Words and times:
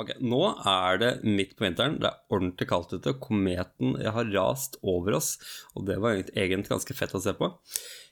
Ok, 0.00 0.14
Nå 0.24 0.40
er 0.64 1.00
det 1.00 1.08
midt 1.26 1.56
på 1.58 1.66
vinteren, 1.66 1.98
det 2.00 2.08
er 2.08 2.32
ordentlig 2.32 2.70
kaldt 2.70 2.94
ute. 2.96 3.18
Kometen 3.20 3.98
har 4.00 4.30
rast 4.32 4.78
over 4.80 5.18
oss, 5.18 5.34
og 5.76 5.84
det 5.90 5.98
var 6.00 6.16
egentlig 6.22 6.70
ganske 6.70 6.96
fett 6.96 7.12
å 7.16 7.20
se 7.20 7.34
på. 7.36 7.50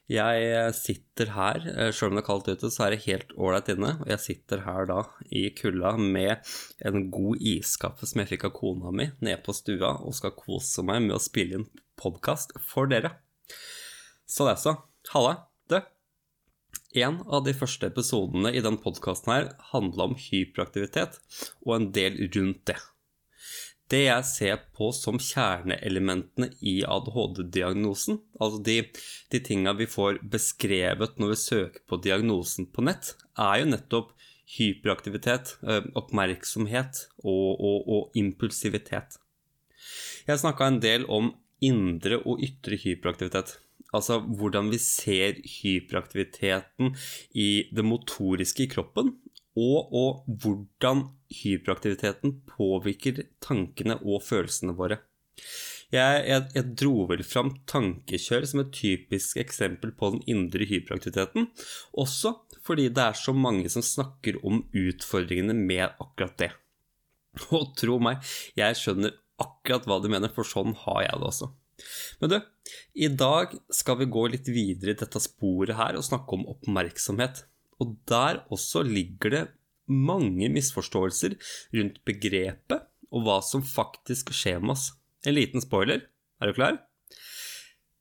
Jeg 0.09 0.69
sitter 0.77 1.32
her, 1.35 1.64
eh, 1.69 1.90
sjøl 1.93 2.12
om 2.12 2.16
det 2.16 2.22
er 2.24 2.29
kaldt 2.29 2.48
ute, 2.48 2.71
så 2.72 2.87
er 2.87 2.95
det 2.95 3.04
helt 3.04 3.32
ålreit 3.37 3.69
inne. 3.72 3.95
Og 4.01 4.09
jeg 4.09 4.24
sitter 4.24 4.64
her 4.64 4.88
da 4.88 5.03
i 5.32 5.48
kulda 5.56 5.96
med 6.01 6.45
en 6.85 7.11
god 7.12 7.40
iskaffe 7.40 8.09
som 8.09 8.21
jeg 8.21 8.33
fikk 8.33 8.49
av 8.49 8.57
kona 8.57 8.93
mi 8.93 9.11
nede 9.21 9.43
på 9.45 9.57
stua, 9.57 9.97
og 10.01 10.17
skal 10.17 10.37
kose 10.37 10.85
meg 10.85 11.05
med 11.09 11.17
å 11.17 11.21
spille 11.25 11.61
inn 11.61 11.69
podkast 12.01 12.57
for 12.61 12.89
dere. 12.89 13.17
Så 14.29 14.49
det 14.49 14.57
er 14.57 14.65
så. 14.65 14.77
Halla. 15.13 15.47
En 16.98 17.19
av 17.27 17.45
de 17.46 17.52
første 17.55 17.91
episodene 17.92 18.51
i 18.56 18.62
den 18.64 18.78
podkasten 18.83 19.33
her 19.33 19.51
handla 19.73 20.09
om 20.09 20.14
hyperaktivitet 20.19 21.19
og 21.66 21.74
en 21.77 21.91
del 21.95 22.16
rundt 22.34 22.64
det. 22.70 22.78
Det 23.88 24.02
jeg 24.04 24.24
ser 24.28 24.56
på 24.77 24.90
som 24.92 25.16
kjerneelementene 25.23 26.50
i 26.60 26.80
ADHD-diagnosen, 26.84 28.18
altså 28.37 28.60
de, 28.64 28.76
de 29.32 29.40
tinga 29.45 29.73
vi 29.78 29.87
får 29.88 30.20
beskrevet 30.34 31.16
når 31.20 31.32
vi 31.32 31.38
søker 31.40 31.84
på 31.88 32.00
diagnosen 32.04 32.68
på 32.73 32.84
nett, 32.84 33.15
er 33.40 33.62
jo 33.62 33.70
nettopp 33.70 34.12
hyperaktivitet, 34.59 35.54
oppmerksomhet 35.96 37.04
og, 37.23 37.48
og, 37.54 37.88
og 37.88 38.20
impulsivitet. 38.20 39.16
Jeg 40.28 40.42
snakka 40.42 40.68
en 40.68 40.82
del 40.84 41.09
om 41.09 41.32
indre 41.65 42.20
og 42.24 42.42
ytre 42.45 42.76
hyperaktivitet. 42.80 43.56
Altså 43.97 44.19
hvordan 44.20 44.69
vi 44.73 44.80
ser 44.83 45.38
hyperaktiviteten 45.62 46.92
i 47.33 47.69
det 47.73 47.84
motoriske 47.87 48.66
i 48.66 48.70
kroppen, 48.73 49.15
og, 49.59 49.95
og 49.96 50.38
hvordan 50.42 51.06
hyperaktiviteten 51.41 52.38
påvirker 52.48 53.24
tankene 53.45 53.98
og 54.05 54.23
følelsene 54.27 54.77
våre. 54.79 55.01
Jeg, 55.88 56.24
jeg, 56.29 56.45
jeg, 56.52 56.65
dro 56.77 57.07
vel 57.09 57.23
fram 57.24 57.54
tankekjør 57.71 58.45
som 58.51 58.60
et 58.60 58.74
typisk 58.77 59.38
eksempel 59.40 59.95
på 59.96 60.10
den 60.12 60.24
indre 60.29 60.66
hyperaktiviteten, 60.68 61.49
også 61.96 62.34
fordi 62.65 62.90
det 62.93 63.07
er 63.07 63.16
så 63.16 63.32
mange 63.32 63.71
som 63.73 63.84
snakker 63.84 64.37
om 64.45 64.67
utfordringene 64.77 65.57
med 65.57 65.87
akkurat 65.97 66.37
det. 66.43 66.51
Og 67.57 67.73
tro 67.79 67.97
meg, 68.03 68.21
jeg 68.59 68.77
skjønner 68.77 69.17
akkurat 69.41 69.89
hva 69.89 70.01
du 70.03 70.11
mener, 70.12 70.33
for 70.34 70.45
sånn 70.45 70.77
har 70.84 71.07
jeg 71.07 71.23
det 71.23 71.31
også. 71.31 71.49
Men 72.21 72.33
du, 72.33 72.39
i 72.98 73.09
dag 73.12 73.55
skal 73.75 74.01
vi 74.01 74.11
gå 74.11 74.25
litt 74.33 74.51
videre 74.51 74.95
i 74.95 74.98
dette 74.98 75.23
sporet 75.23 75.79
her 75.79 75.98
og 75.98 76.07
snakke 76.07 76.37
om 76.37 76.48
oppmerksomhet. 76.55 77.45
Og 77.83 77.95
der 78.11 78.43
også 78.55 78.83
ligger 78.87 79.34
det 79.34 79.45
mange 79.89 80.51
misforståelser 80.53 81.39
rundt 81.77 82.03
begrepet 82.09 82.89
og 83.09 83.25
hva 83.25 83.39
som 83.45 83.65
faktisk 83.65 84.34
skjer 84.37 84.61
med 84.61 84.75
oss. 84.77 84.91
En 85.27 85.37
liten 85.39 85.65
spoiler. 85.65 86.05
Er 86.39 86.51
du 86.51 86.59
klar? 86.59 86.83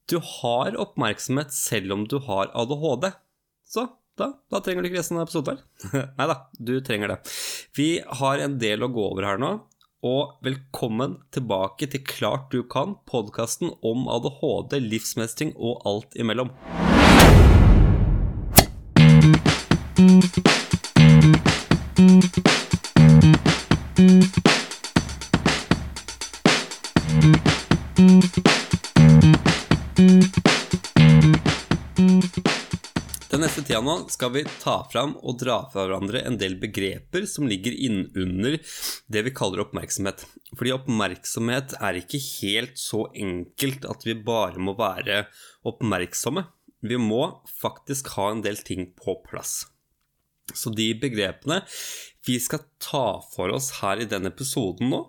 Du 0.08 0.20
har 0.23 0.78
oppmerksomhet 0.80 1.53
selv 1.55 1.95
om 1.95 2.03
du 2.08 2.20
har 2.28 2.52
ADHD. 2.55 3.09
Så 3.67 3.88
da, 4.17 4.31
da 4.50 4.61
trenger 4.64 4.83
du 4.83 4.89
ikke 4.89 5.02
resten 5.02 5.20
av 5.20 5.28
episoden 5.28 5.59
her. 5.59 6.05
Nei 6.17 6.28
da, 6.30 6.38
du 6.58 6.78
trenger 6.86 7.14
det. 7.14 7.17
Vi 7.78 7.89
har 8.22 8.44
en 8.44 8.58
del 8.61 8.86
å 8.86 8.92
gå 8.94 9.03
over 9.11 9.28
her 9.28 9.42
nå, 9.42 9.52
og 10.06 10.38
velkommen 10.45 11.17
tilbake 11.34 11.88
til 11.90 12.03
Klart 12.06 12.52
du 12.52 12.62
kan, 12.64 12.95
podkasten 13.09 13.72
om 13.81 14.08
ADHD, 14.08 14.80
livsmestring 14.80 15.56
og 15.58 15.81
alt 15.86 16.14
imellom. 16.16 16.52
Den 29.98 30.47
neste 33.47 33.63
tida 33.63 33.80
nå 33.80 33.93
skal 34.11 34.31
vi 34.33 34.41
ta 34.59 34.81
fram 34.91 35.13
og 35.23 35.37
dra 35.39 35.61
fra 35.71 35.85
hverandre 35.85 36.19
en 36.27 36.35
del 36.39 36.58
begreper 36.59 37.23
som 37.31 37.47
ligger 37.47 37.71
innunder 37.71 38.58
det 39.08 39.21
vi 39.23 39.31
kaller 39.35 39.61
oppmerksomhet. 39.63 40.25
Fordi 40.58 40.73
oppmerksomhet 40.75 41.77
er 41.80 41.99
ikke 42.02 42.19
helt 42.41 42.75
så 42.81 43.05
enkelt 43.15 43.87
at 43.87 44.03
vi 44.03 44.17
bare 44.27 44.59
må 44.59 44.73
være 44.75 45.21
oppmerksomme. 45.69 46.43
Vi 46.83 46.99
må 46.99 47.21
faktisk 47.61 48.11
ha 48.17 48.33
en 48.33 48.43
del 48.43 48.59
ting 48.67 48.89
på 48.99 49.15
plass. 49.30 49.61
Så 50.52 50.73
de 50.75 50.89
begrepene 50.99 51.61
vi 52.27 52.35
skal 52.43 52.65
ta 52.83 53.21
for 53.31 53.53
oss 53.55 53.77
her 53.79 54.03
i 54.03 54.09
denne 54.11 54.33
episoden 54.33 54.91
nå, 54.91 55.05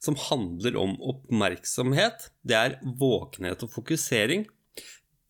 som 0.00 0.16
handler 0.30 0.80
om 0.80 0.96
oppmerksomhet, 1.12 2.30
det 2.40 2.56
er 2.56 2.78
våkenhet 2.80 3.66
og 3.66 3.74
fokusering, 3.74 4.46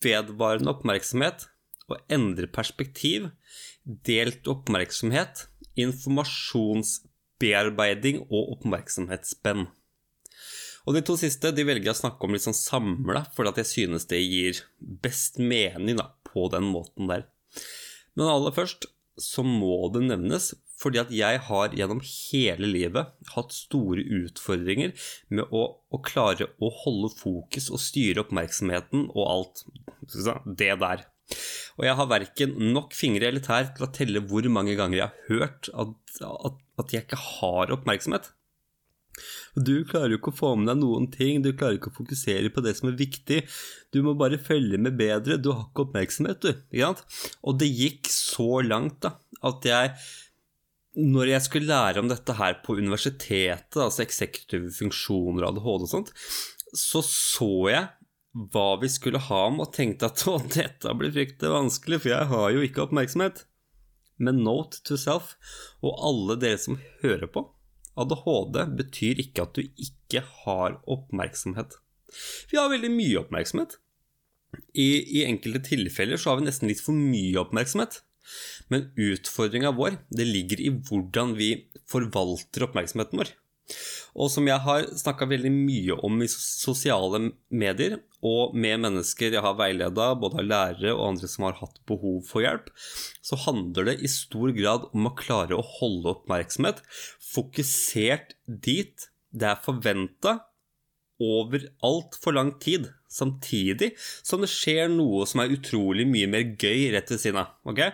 vedvarende 0.03 0.71
oppmerksomhet, 0.77 1.49
å 1.91 1.97
endre 2.13 2.47
perspektiv, 2.51 3.31
delt 4.07 4.47
oppmerksomhet, 4.51 5.47
informasjonsbearbeiding 5.81 8.21
og 8.29 8.53
oppmerksomhetsspenn. 8.59 9.67
Og 10.83 10.97
De 10.97 11.03
to 11.07 11.15
siste 11.19 11.53
de 11.55 11.65
velger 11.67 11.87
jeg 11.91 11.95
å 11.95 12.03
snakke 12.03 12.27
om 12.27 12.33
litt 12.35 12.47
sånn 12.47 12.59
samla, 12.59 13.21
fordi 13.37 13.63
jeg 13.63 13.71
synes 13.71 14.09
det 14.11 14.21
gir 14.23 14.55
best 14.79 15.39
mening 15.39 15.97
da, 16.01 16.07
på 16.27 16.49
den 16.53 16.67
måten 16.75 17.05
der. 17.11 17.23
Men 18.19 18.33
aller 18.33 18.53
først 18.55 18.81
så 19.21 19.43
må 19.47 19.89
det 19.93 20.03
nevnes 20.09 20.55
fordi 20.83 20.99
at 20.99 21.13
jeg 21.15 21.39
har 21.47 21.75
gjennom 21.79 22.01
hele 22.03 22.67
livet 22.67 23.07
hatt 23.37 23.53
store 23.55 24.03
utfordringer 24.03 24.91
med 25.31 25.47
å, 25.55 25.79
å 25.79 25.99
klare 26.03 26.49
å 26.59 26.73
holde 26.83 27.13
fokus 27.15 27.71
og 27.71 27.79
styre 27.83 28.25
oppmerksomheten 28.25 29.07
og 29.13 29.23
alt 29.23 29.63
det 30.59 30.75
der. 30.83 31.05
Og 31.79 31.87
jeg 31.87 31.97
har 31.99 32.11
verken 32.11 32.55
nok 32.75 32.95
fingre 32.97 33.31
eller 33.31 33.45
tær 33.45 33.73
til 33.73 33.87
å 33.87 33.93
telle 33.95 34.23
hvor 34.29 34.47
mange 34.53 34.77
ganger 34.79 34.99
jeg 34.99 35.09
har 35.09 35.27
hørt 35.31 35.73
at, 35.73 36.23
at, 36.29 36.63
at 36.83 36.95
jeg 36.95 37.07
ikke 37.07 37.21
har 37.25 37.75
oppmerksomhet. 37.75 38.33
Du 39.53 39.85
klarer 39.85 40.15
jo 40.15 40.19
ikke 40.19 40.33
å 40.33 40.39
få 40.39 40.51
med 40.57 40.71
deg 40.71 40.81
noen 40.81 41.07
ting, 41.13 41.43
du 41.45 41.51
klarer 41.53 41.77
ikke 41.77 41.93
å 41.93 41.99
fokusere 41.99 42.49
på 42.53 42.65
det 42.65 42.73
som 42.79 42.89
er 42.89 42.97
viktig. 42.97 43.43
Du 43.93 44.01
må 44.05 44.15
bare 44.19 44.41
følge 44.41 44.81
med 44.81 44.97
bedre, 44.97 45.37
du 45.37 45.51
har 45.53 45.67
ikke 45.67 45.87
oppmerksomhet, 45.87 46.41
du. 46.41 46.53
Ikke 46.73 46.89
sant? 46.89 47.05
Og 47.45 47.59
det 47.61 47.69
gikk 47.69 48.09
så 48.13 48.63
langt 48.65 49.03
da, 49.05 49.17
at 49.45 49.69
jeg 49.69 49.97
når 50.93 51.31
jeg 51.31 51.45
skulle 51.47 51.73
lære 51.73 52.03
om 52.03 52.09
dette 52.11 52.35
her 52.37 52.59
på 52.65 52.77
universitetet, 52.77 53.79
altså 53.81 54.05
eksekutive 54.05 54.69
funksjoner, 54.77 55.47
og 55.47 55.55
ADHD 55.55 55.87
og 55.87 55.89
sånt, 55.89 56.11
så 56.77 57.01
så 57.05 57.53
jeg 57.73 57.87
hva 58.33 58.79
vi 58.81 58.89
skulle 58.89 59.21
ha 59.29 59.41
om, 59.51 59.61
og 59.65 59.73
tenkte 59.77 60.09
at 60.09 60.25
å, 60.31 60.39
dette 60.43 60.95
blir 60.99 61.15
fryktelig 61.15 61.53
vanskelig, 61.53 62.03
for 62.03 62.15
jeg 62.15 62.31
har 62.33 62.53
jo 62.55 62.67
ikke 62.67 62.87
oppmerksomhet. 62.87 63.45
Men 64.23 64.43
note 64.45 64.83
to 64.87 64.99
self, 65.01 65.35
og 65.83 65.99
alle 66.09 66.39
dere 66.41 66.61
som 66.61 66.79
hører 67.03 67.29
på, 67.33 67.47
ADHD 67.99 68.59
betyr 68.79 69.21
ikke 69.21 69.45
at 69.45 69.59
du 69.59 69.65
ikke 69.65 70.23
har 70.45 70.79
oppmerksomhet. 70.91 71.77
Vi 72.53 72.61
har 72.61 72.71
veldig 72.73 72.93
mye 72.93 73.21
oppmerksomhet. 73.21 73.77
I, 74.77 75.21
i 75.21 75.25
enkelte 75.25 75.63
tilfeller 75.71 76.21
så 76.21 76.33
har 76.33 76.41
vi 76.41 76.47
nesten 76.47 76.69
litt 76.69 76.81
for 76.85 76.97
mye 76.97 77.41
oppmerksomhet. 77.41 78.01
Men 78.73 78.91
utfordringa 79.01 79.73
vår 79.77 79.99
det 80.15 80.29
ligger 80.29 80.61
i 80.63 80.71
hvordan 80.73 81.35
vi 81.37 81.51
forvalter 81.91 82.69
oppmerksomheten 82.69 83.21
vår. 83.21 83.33
Og 84.13 84.29
som 84.29 84.49
jeg 84.49 84.61
har 84.65 84.87
snakka 84.99 85.27
veldig 85.31 85.51
mye 85.55 85.97
om 86.05 86.19
i 86.25 86.29
sosiale 86.29 87.31
medier, 87.49 88.01
og 88.23 88.53
med 88.55 88.83
mennesker 88.85 89.33
jeg 89.35 89.43
har 89.45 89.57
veileda, 89.59 90.13
både 90.19 90.43
av 90.43 90.49
lærere 90.49 90.93
og 90.95 91.07
andre 91.13 91.31
som 91.31 91.47
har 91.49 91.57
hatt 91.63 91.81
behov 91.89 92.21
for 92.29 92.45
hjelp, 92.45 92.69
så 93.25 93.39
handler 93.47 93.89
det 93.89 93.97
i 94.05 94.11
stor 94.13 94.53
grad 94.57 94.87
om 94.93 95.09
å 95.09 95.15
klare 95.19 95.57
å 95.57 95.67
holde 95.79 96.13
oppmerksomhet 96.17 96.85
fokusert 97.33 98.37
dit 98.47 99.09
det 99.33 99.49
er 99.49 99.63
forventa 99.65 100.37
over 101.23 101.65
altfor 101.87 102.35
lang 102.37 102.53
tid, 102.61 102.91
samtidig 103.09 103.93
som 103.99 104.43
det 104.43 104.51
skjer 104.53 104.91
noe 104.93 105.25
som 105.29 105.43
er 105.43 105.55
utrolig 105.55 106.07
mye 106.09 106.29
mer 106.31 106.55
gøy 106.59 106.91
rett 106.95 107.13
ved 107.13 107.23
siden 107.23 107.43
av. 107.45 107.55
Okay? 107.69 107.93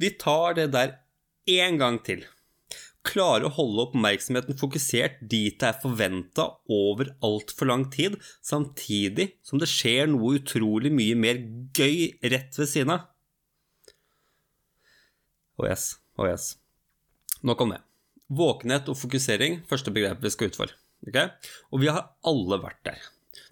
Vi 0.00 0.14
tar 0.18 0.56
det 0.58 0.70
der 0.74 0.96
én 1.50 1.78
gang 1.78 2.00
til 2.02 2.24
klare 3.04 3.48
å 3.48 3.52
holde 3.52 3.88
oppmerksomheten 3.88 4.56
fokusert 4.58 5.20
dit 5.20 5.56
det 5.60 5.68
er 5.68 5.80
forventa 5.82 6.48
over 6.72 7.12
altfor 7.24 7.68
lang 7.70 7.86
tid, 7.92 8.16
samtidig 8.44 9.34
som 9.44 9.60
det 9.60 9.70
skjer 9.70 10.08
noe 10.10 10.38
utrolig 10.40 10.92
mye 10.94 11.18
mer 11.18 11.42
gøy 11.76 12.14
rett 12.32 12.56
ved 12.58 12.70
siden 12.70 12.94
av. 12.96 13.10
Oh 15.60 15.68
yes, 15.68 15.94
oh 16.18 16.26
yes. 16.26 16.54
Nok 17.46 17.60
om 17.62 17.74
det. 17.76 17.82
Våkenhet 18.34 18.88
og 18.90 18.98
fokusering, 18.98 19.60
første 19.68 19.92
begrep 19.94 20.24
vi 20.24 20.32
skal 20.32 20.50
ut. 20.50 20.74
Okay? 21.06 21.28
Og 21.70 21.84
vi 21.84 21.92
har 21.92 22.08
alle 22.26 22.58
vært 22.62 22.80
der. 22.88 23.04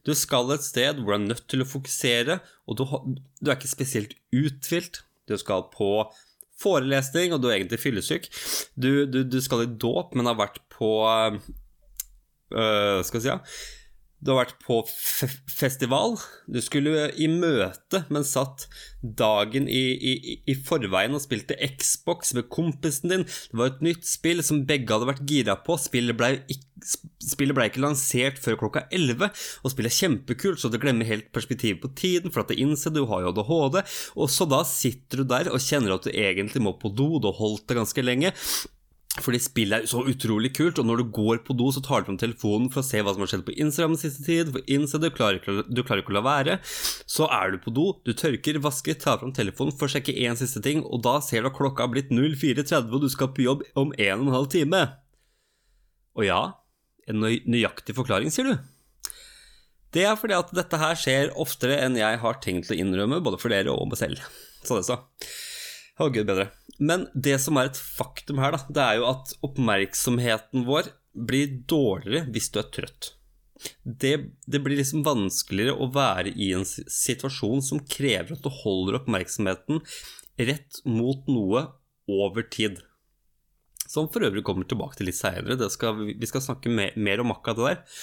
Du 0.06 0.14
skal 0.18 0.50
et 0.54 0.64
sted 0.64 0.98
hvor 0.98 1.14
du 1.14 1.18
er 1.18 1.28
nødt 1.28 1.46
til 1.50 1.62
å 1.62 1.68
fokusere, 1.68 2.40
og 2.66 2.78
du, 2.78 2.84
du 3.38 3.50
er 3.50 3.58
ikke 3.58 3.70
spesielt 3.70 4.16
uthvilt. 4.34 5.04
Du 5.30 5.36
skal 5.38 5.68
på 5.70 5.92
forelesning, 6.62 7.34
og 7.34 7.42
du 7.42 7.50
er 7.50 7.58
egentlig 7.58 7.80
fyllesyk. 7.82 8.30
Du, 8.78 9.04
du, 9.10 9.22
du 9.26 9.38
skal 9.42 9.66
i 9.66 9.74
dåp, 9.84 10.14
men 10.16 10.30
har 10.30 10.38
vært 10.38 10.62
på 10.72 10.94
øh, 11.10 11.38
Skal 13.04 13.18
vi 13.18 13.24
si 13.26 13.32
ja 13.32 13.40
du 14.22 14.30
har 14.30 14.44
vært 14.44 14.60
på 14.62 14.78
festival. 15.50 16.14
Du 16.46 16.60
skulle 16.62 17.08
i 17.18 17.26
møte, 17.30 18.04
men 18.12 18.26
satt 18.26 18.68
dagen 19.02 19.66
i, 19.66 19.82
i, 19.98 20.12
i, 20.46 20.54
forveien 20.66 21.16
og 21.16 21.24
spilte 21.24 21.58
Xbox 21.58 22.30
med 22.38 22.46
kompisen 22.52 23.10
din. 23.10 23.24
Det 23.26 23.58
var 23.58 23.72
et 23.72 23.82
nytt 23.82 24.06
spill 24.06 24.42
som 24.46 24.62
begge 24.68 24.94
hadde 24.94 25.08
vært 25.10 25.24
gira 25.26 25.56
på. 25.66 25.74
Spillet 25.80 26.18
ble, 26.18 26.36
spillet 27.26 27.58
ble 27.58 27.66
ikke 27.70 27.82
lansert 27.82 28.38
før 28.42 28.60
klokka 28.60 28.84
11, 28.94 29.32
og 29.62 29.74
spillet 29.74 29.90
er 29.90 29.98
kjempekult, 30.04 30.62
så 30.62 30.70
du 30.70 30.78
glemmer 30.82 31.08
helt 31.08 31.32
perspektivet 31.34 31.82
på 31.82 31.90
tiden, 31.98 32.30
for 32.30 32.44
at 32.44 32.52
det 32.52 32.60
innser 32.62 32.94
du 32.94 33.02
har 33.10 33.24
jo 33.24 33.32
ADHD, 33.34 33.80
og 34.14 34.30
så 34.30 34.46
da 34.50 34.62
sitter 34.68 35.22
du 35.22 35.32
der 35.34 35.50
og 35.50 35.62
kjenner 35.62 35.96
at 35.96 36.06
du 36.06 36.14
egentlig 36.14 36.62
må 36.62 36.76
på 36.78 36.94
do, 36.94 37.16
du 37.18 37.26
har 37.32 37.42
holdt 37.42 37.66
det 37.66 37.80
ganske 37.80 38.06
lenge. 38.06 38.32
Fordi 39.20 39.36
spillet 39.44 39.84
er 39.84 39.90
så 39.90 40.00
utrolig 40.08 40.54
kult, 40.56 40.78
og 40.80 40.86
når 40.88 41.02
du 41.02 41.10
går 41.12 41.42
på 41.44 41.52
do, 41.58 41.66
så 41.74 41.82
tar 41.84 42.00
du 42.00 42.06
fram 42.08 42.16
telefonen 42.20 42.70
for 42.72 42.80
å 42.80 42.86
se 42.86 43.02
hva 43.04 43.12
som 43.12 43.20
har 43.20 43.28
skjedd 43.28 43.44
på 43.44 43.56
Instagram 43.60 43.92
den 43.92 44.00
siste 44.00 44.24
tid. 44.24 44.52
For 44.54 44.72
Insta, 44.72 45.00
du 45.02 45.10
klarer, 45.12 45.42
du 45.68 45.82
klarer 45.84 46.00
ikke 46.00 46.14
å 46.14 46.16
la 46.16 46.22
være. 46.24 46.54
Så 46.64 47.28
er 47.28 47.52
du 47.52 47.58
på 47.60 47.74
do, 47.76 47.90
du 48.08 48.14
tørker, 48.16 48.56
vasker, 48.64 48.96
tar 48.96 49.20
fram 49.20 49.34
telefonen 49.36 49.76
for 49.76 49.84
å 49.84 49.92
sjekke 49.92 50.16
én 50.16 50.38
siste 50.40 50.64
ting, 50.64 50.80
og 50.88 51.04
da 51.04 51.18
ser 51.24 51.44
du 51.44 51.50
at 51.50 51.58
klokka 51.58 51.84
har 51.84 51.92
blitt 51.92 52.08
04.30, 52.08 52.88
og 52.88 53.04
du 53.04 53.10
skal 53.12 53.34
på 53.36 53.44
jobb 53.44 53.66
om 53.76 53.92
en 53.92 54.22
og 54.22 54.30
en 54.30 54.36
halv 54.38 54.48
time. 54.56 54.82
Og 56.16 56.24
ja, 56.30 56.40
en 57.12 57.20
nøyaktig 57.20 57.98
forklaring, 57.98 58.32
sier 58.32 58.48
du. 58.48 58.56
Det 59.92 60.06
er 60.08 60.16
fordi 60.16 60.38
at 60.38 60.56
dette 60.56 60.80
her 60.80 60.96
skjer 60.96 61.34
oftere 61.36 61.76
enn 61.84 62.00
jeg 62.00 62.20
har 62.24 62.40
tenkt 62.40 62.72
å 62.72 62.80
innrømme, 62.80 63.20
både 63.20 63.36
for 63.40 63.52
dere 63.52 63.76
og 63.76 63.92
meg 63.92 64.00
selv. 64.00 64.24
Så 64.64 64.80
det 64.80 64.88
så. 64.88 65.02
Å, 66.00 66.08
gud 66.08 66.24
bedre. 66.24 66.48
Men 66.82 67.06
det 67.14 67.38
som 67.42 67.58
er 67.60 67.70
et 67.70 67.78
faktum 67.78 68.40
her, 68.42 68.56
da, 68.56 68.62
det 68.66 68.84
er 68.84 69.00
jo 69.00 69.08
at 69.12 69.34
oppmerksomheten 69.46 70.66
vår 70.66 70.90
blir 71.12 71.58
dårligere 71.70 72.26
hvis 72.34 72.50
du 72.52 72.58
er 72.62 72.70
trøtt. 72.74 73.12
Det, 73.86 74.14
det, 74.50 74.60
blir 74.64 74.80
liksom 74.80 75.04
vanskeligere 75.06 75.76
å 75.78 75.90
være 75.94 76.32
i 76.34 76.50
en 76.56 76.64
situasjon 76.66 77.62
som 77.62 77.84
krever 77.86 78.34
at 78.34 78.42
du 78.42 78.50
holder 78.62 78.98
oppmerksomheten 78.98 79.78
rett 80.40 80.80
mot 80.88 81.28
noe 81.30 81.68
over 82.10 82.48
tid. 82.50 82.80
Som 83.86 84.08
for 84.10 84.24
øvrig 84.24 84.42
kommer 84.46 84.66
tilbake 84.66 84.98
til 84.98 85.06
litt 85.10 85.18
seinere. 85.18 85.54
Vi 85.60 86.30
skal 86.30 86.42
snakke 86.42 86.72
mer, 86.72 86.96
mer 86.96 87.22
om 87.22 87.34
akkurat 87.34 87.60
det 87.60 87.68
der. 87.68 88.00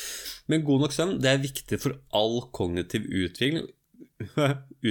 Men 0.51 0.63
god 0.67 0.85
nok 0.85 0.95
søvn 0.95 1.17
det 1.19 1.33
er 1.33 1.43
viktig 1.43 1.81
for 1.81 1.97
all 2.15 2.43
kognitiv 2.55 3.09
utvikling, 3.09 3.65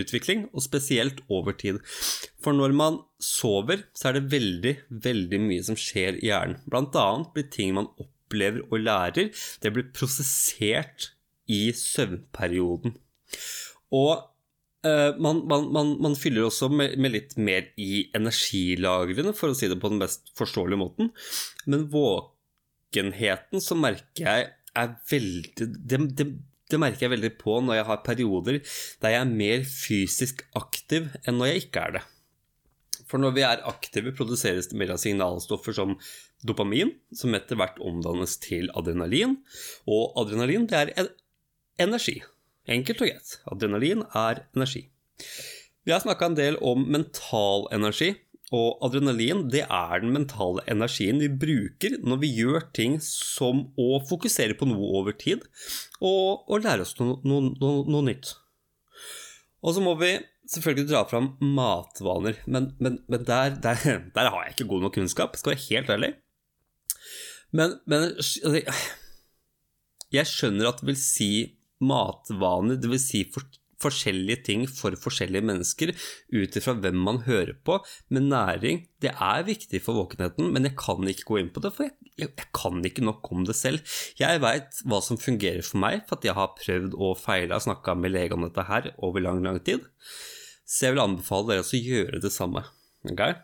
utvikling, 0.01 0.47
og 0.53 0.65
spesielt 0.65 1.21
over 1.33 1.57
tid. 1.59 1.81
For 2.43 2.57
når 2.57 2.75
man 2.77 3.01
sover, 3.23 3.85
så 3.97 4.11
er 4.11 4.19
det 4.19 4.33
veldig, 4.33 4.75
veldig 5.09 5.43
mye 5.45 5.67
som 5.67 5.79
skjer 5.79 6.21
i 6.21 6.31
hjernen. 6.31 6.61
Blant 6.71 6.97
annet 6.99 7.35
blir 7.35 7.49
ting 7.53 7.75
man 7.77 7.91
opplever 8.01 8.65
og 8.69 8.83
lærer, 8.85 9.31
det 9.63 9.75
blir 9.75 9.93
prosessert 9.97 11.13
i 11.49 11.69
søvnperioden. 11.73 12.97
Og 13.97 14.13
uh, 14.87 15.13
man, 15.21 15.43
man, 15.49 15.71
man, 15.73 15.95
man, 16.05 16.17
fyller 16.19 16.49
også 16.49 16.69
med, 16.73 16.99
med, 17.01 17.15
litt 17.17 17.37
mer 17.41 17.71
i 17.81 18.09
energilagrene, 18.17 19.35
for 19.37 19.53
å 19.53 19.57
si 19.59 19.71
det 19.71 19.81
på 19.81 19.93
den 19.93 20.03
mest 20.03 20.33
forståelige 20.39 20.83
måten. 20.83 21.13
Men 21.67 21.89
våkenheten 21.93 23.65
så 23.65 23.79
merker 23.79 24.29
jeg 24.29 24.53
er 24.79 24.95
veldig 25.11 25.69
det, 25.89 25.99
det, 26.19 26.27
det 26.69 26.81
merker 26.81 27.07
jeg 27.07 27.15
veldig 27.17 27.33
på 27.41 27.59
når 27.65 27.81
jeg 27.81 27.89
har 27.89 28.05
perioder 28.05 28.61
der 29.03 29.15
jeg 29.15 29.25
er 29.25 29.37
mer 29.41 29.67
fysisk 29.69 30.45
aktiv 30.59 31.09
enn 31.25 31.41
når 31.41 31.53
jeg 31.53 31.67
ikke 31.67 31.85
er 31.85 31.99
det. 31.99 32.05
For 33.09 33.21
når 33.21 33.37
vi 33.39 33.45
er 33.47 33.63
aktive, 33.69 34.13
produseres 34.13 34.69
det 34.69 34.77
mer 34.77 34.93
av 34.93 35.01
signalstoffer 35.01 35.73
som 35.73 35.95
dopamin, 36.45 36.93
som 37.17 37.33
etter 37.37 37.57
hvert 37.57 37.79
omdannes 37.81 38.37
til 38.43 38.69
adrenalin. 38.77 39.39
Og 39.89 40.19
adrenalin, 40.21 40.67
det 40.69 40.83
er 40.83 41.09
energi. 41.81 42.19
Enkelt 42.69 43.01
og 43.01 43.09
greit. 43.09 43.39
Adrenalin 43.49 44.05
er 44.13 44.43
energi. 44.53 44.85
Vi 45.89 45.95
har 45.95 46.05
snakka 46.05 46.29
en 46.29 46.37
del 46.37 46.59
om 46.61 46.85
mental 46.93 47.65
energi, 47.73 48.13
og 48.55 48.81
adrenalin 48.87 49.45
det 49.53 49.65
er 49.67 50.01
den 50.01 50.15
mentale 50.15 50.63
energien 50.73 51.21
vi 51.21 51.29
bruker 51.29 51.99
når 52.01 52.21
vi 52.23 52.31
gjør 52.39 52.65
ting 52.77 52.97
som 53.05 53.67
å 53.77 53.99
fokusere 54.09 54.57
på 54.57 54.69
noe 54.71 54.93
over 55.01 55.17
tid, 55.21 55.45
og, 56.01 56.49
og 56.49 56.65
lære 56.65 56.87
oss 56.87 56.95
noe, 57.01 57.19
noe, 57.29 57.53
noe, 57.61 57.85
noe, 57.85 58.07
nytt. 58.09 58.33
Og 59.61 59.75
så 59.77 59.83
må 59.85 59.93
vi 60.01 60.15
selvfølgelig 60.49 60.89
dra 60.89 61.03
fram 61.11 61.35
matvaner, 61.45 62.41
men, 62.47 62.73
men, 62.81 63.03
men 63.11 63.27
der, 63.29 63.59
der, 63.61 63.85
der, 64.15 64.31
har 64.33 64.47
jeg 64.47 64.57
ikke 64.57 64.71
god 64.73 64.87
nok 64.87 64.97
kunnskap, 64.97 65.37
skal 65.37 65.55
være 65.55 65.67
helt 65.67 65.93
ærlig. 65.99 66.13
Men, 67.53 67.79
men 67.89 68.11
altså, 68.15 68.57
jeg 70.15 70.31
skjønner 70.31 70.71
at 70.71 70.81
det 70.81 70.89
vil 70.89 71.01
si 71.01 71.31
matvaner, 71.85 72.81
det 72.81 72.89
vil 72.91 73.03
si 73.03 73.27
for, 73.33 73.45
forskjellige 73.83 74.43
ting 74.49 74.65
for 74.71 74.97
forskjellige 74.99 75.47
mennesker 75.47 75.93
ut 76.35 76.59
ifra 76.59 76.75
hvem 76.79 76.99
man 77.09 77.23
hører 77.27 77.55
på. 77.65 77.79
Men 78.15 78.31
næring 78.33 78.85
det 79.03 79.13
er 79.15 79.47
viktig 79.47 79.81
for 79.85 80.01
våkenheten, 80.01 80.51
men 80.55 80.67
jeg 80.67 80.77
kan 80.81 81.11
ikke 81.11 81.29
gå 81.31 81.41
inn 81.43 81.53
på 81.55 81.63
det, 81.65 81.73
for 81.77 81.87
jeg, 81.87 81.95
jeg, 82.17 82.33
jeg 82.33 82.49
kan 82.57 82.83
ikke 82.91 83.07
nok 83.07 83.31
om 83.35 83.45
det 83.49 83.57
selv. 83.59 83.99
Jeg 84.19 84.43
veit 84.45 84.83
hva 84.89 85.03
som 85.05 85.21
fungerer 85.21 85.63
for 85.67 85.83
meg, 85.85 86.03
for 86.09 86.19
at 86.19 86.27
jeg 86.27 86.39
har 86.39 86.57
prøvd 86.59 86.97
og 86.99 87.19
feila 87.21 87.61
snakka 87.63 87.95
med 87.99 88.15
lege 88.17 88.37
om 88.37 88.47
dette 88.49 88.67
her 88.71 88.91
over 88.99 89.25
lang, 89.25 89.45
lang 89.47 89.61
tid. 89.65 89.87
Så 90.69 90.89
jeg 90.89 90.97
vil 90.97 91.05
anbefale 91.07 91.55
dere 91.55 91.65
å 91.65 91.85
gjøre 91.85 92.21
det 92.25 92.35
samme. 92.35 92.67
Okay? 93.09 93.39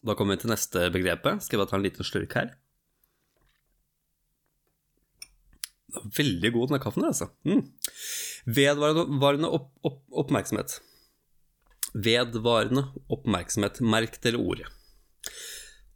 Da 0.00 0.16
kommer 0.16 0.36
vi 0.38 0.46
til 0.46 0.54
neste 0.54 0.88
begrepet. 0.94 1.44
Skal 1.44 1.58
jeg 1.58 1.62
bare 1.62 1.72
ta 1.74 1.78
en 1.78 1.84
liten 1.84 2.08
slurk 2.08 2.34
her? 2.38 2.54
Veldig 6.16 6.52
god 6.54 6.70
denne 6.70 6.82
kaffen, 6.82 7.06
altså. 7.06 7.30
Mm. 7.48 7.64
Vedvarende 8.46 9.50
opp, 9.50 9.72
opp, 9.86 10.02
oppmerksomhet. 10.24 10.78
Vedvarende 11.94 12.86
oppmerksomhet. 13.10 13.80
Merk 13.82 14.20
dere 14.24 14.40
ordet. 14.40 14.68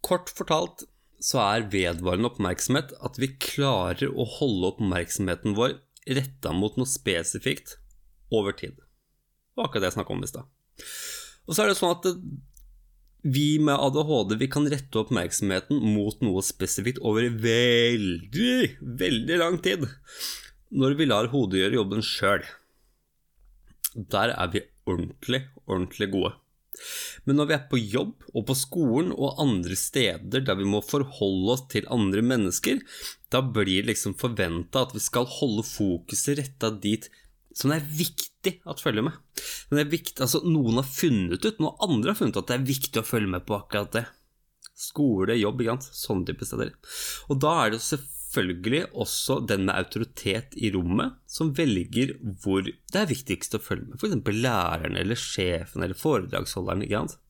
Kort 0.04 0.32
fortalt 0.34 0.84
så 1.24 1.40
er 1.40 1.68
vedvarende 1.72 2.28
oppmerksomhet 2.32 2.92
at 3.06 3.20
vi 3.20 3.30
klarer 3.40 4.10
å 4.12 4.26
holde 4.36 4.74
oppmerksomheten 4.74 5.56
vår 5.56 5.78
retta 6.18 6.52
mot 6.52 6.74
noe 6.76 6.90
spesifikt 6.90 7.78
over 8.34 8.56
tid. 8.56 8.76
Det 8.76 9.56
var 9.56 9.70
akkurat 9.70 9.86
det 9.86 9.92
jeg 9.92 9.98
snakka 10.00 10.16
om 10.16 10.26
i 10.26 10.28
stad. 10.28 10.50
Og 11.46 11.54
så 11.54 11.64
er 11.64 11.70
det 11.70 11.78
sånn 11.78 11.94
at 11.94 12.08
vi 13.24 13.58
med 13.58 13.80
ADHD 13.80 14.36
vi 14.40 14.50
kan 14.52 14.68
rette 14.68 15.00
oppmerksomheten 15.00 15.80
mot 15.94 16.20
noe 16.24 16.42
spesifikt 16.44 17.00
over 17.00 17.30
veldig, 17.40 18.56
veldig 19.00 19.40
lang 19.40 19.58
tid 19.64 19.88
når 20.74 20.96
vi 20.98 21.08
lar 21.08 21.30
hodet 21.32 21.62
gjøre 21.62 21.78
jobben 21.78 22.04
sjøl. 22.04 22.44
Der 23.94 24.32
er 24.34 24.48
vi 24.50 24.64
ordentlig, 24.90 25.44
ordentlig 25.64 26.08
gode. 26.12 26.32
Men 27.24 27.38
når 27.38 27.48
vi 27.48 27.54
er 27.54 27.66
på 27.70 27.78
jobb 27.78 28.26
og 28.34 28.46
på 28.48 28.56
skolen 28.58 29.12
og 29.14 29.38
andre 29.40 29.76
steder 29.78 30.42
der 30.44 30.58
vi 30.58 30.66
må 30.68 30.82
forholde 30.84 31.54
oss 31.54 31.64
til 31.70 31.86
andre 31.94 32.24
mennesker, 32.26 32.82
da 33.30 33.40
blir 33.44 33.84
det 33.84 33.92
liksom 33.92 34.18
forventa 34.20 34.82
at 34.84 34.94
vi 34.96 35.02
skal 35.04 35.30
holde 35.38 35.64
fokuset 35.68 36.40
retta 36.42 36.72
dit 36.74 37.08
som 37.54 37.72
er 37.72 37.86
viktig 37.86 38.33
at 38.52 38.82
følger 38.82 39.06
med. 39.06 39.16
Viktig, 39.70 40.18
altså 40.22 40.42
Noen 40.46 40.80
har 40.80 40.88
funnet 40.88 41.44
ut, 41.44 41.62
noen 41.62 41.80
andre 41.86 42.12
har 42.12 42.18
funnet 42.18 42.36
ut 42.36 42.42
at 42.42 42.50
det 42.50 42.58
er 42.58 42.68
viktig 42.68 43.00
å 43.00 43.06
følge 43.06 43.32
med 43.36 43.46
på 43.48 43.56
akkurat 43.58 43.94
det. 43.96 44.04
Skole, 44.74 45.36
jobb, 45.38 45.62
ikke 45.62 45.76
sant? 45.76 45.88
sånne 45.94 46.28
type 46.30 46.48
steder. 46.48 46.72
Og 47.30 47.40
da 47.42 47.54
er 47.62 47.74
det 47.74 47.82
selvfølgelig 47.84 48.82
også 49.04 49.38
den 49.46 49.68
med 49.68 49.76
autoritet 49.78 50.56
i 50.58 50.72
rommet 50.74 51.20
som 51.30 51.52
velger 51.54 52.16
hvor 52.42 52.64
det 52.66 53.00
er 53.00 53.10
viktigst 53.10 53.54
å 53.54 53.62
følge 53.62 53.92
med. 53.92 54.00
F.eks. 54.00 54.38
læreren 54.44 54.98
eller 54.98 55.20
sjefen 55.20 55.86
eller 55.86 55.98
foredragsholderen. 55.98 56.86
ikke 56.86 57.04
sant? 57.04 57.20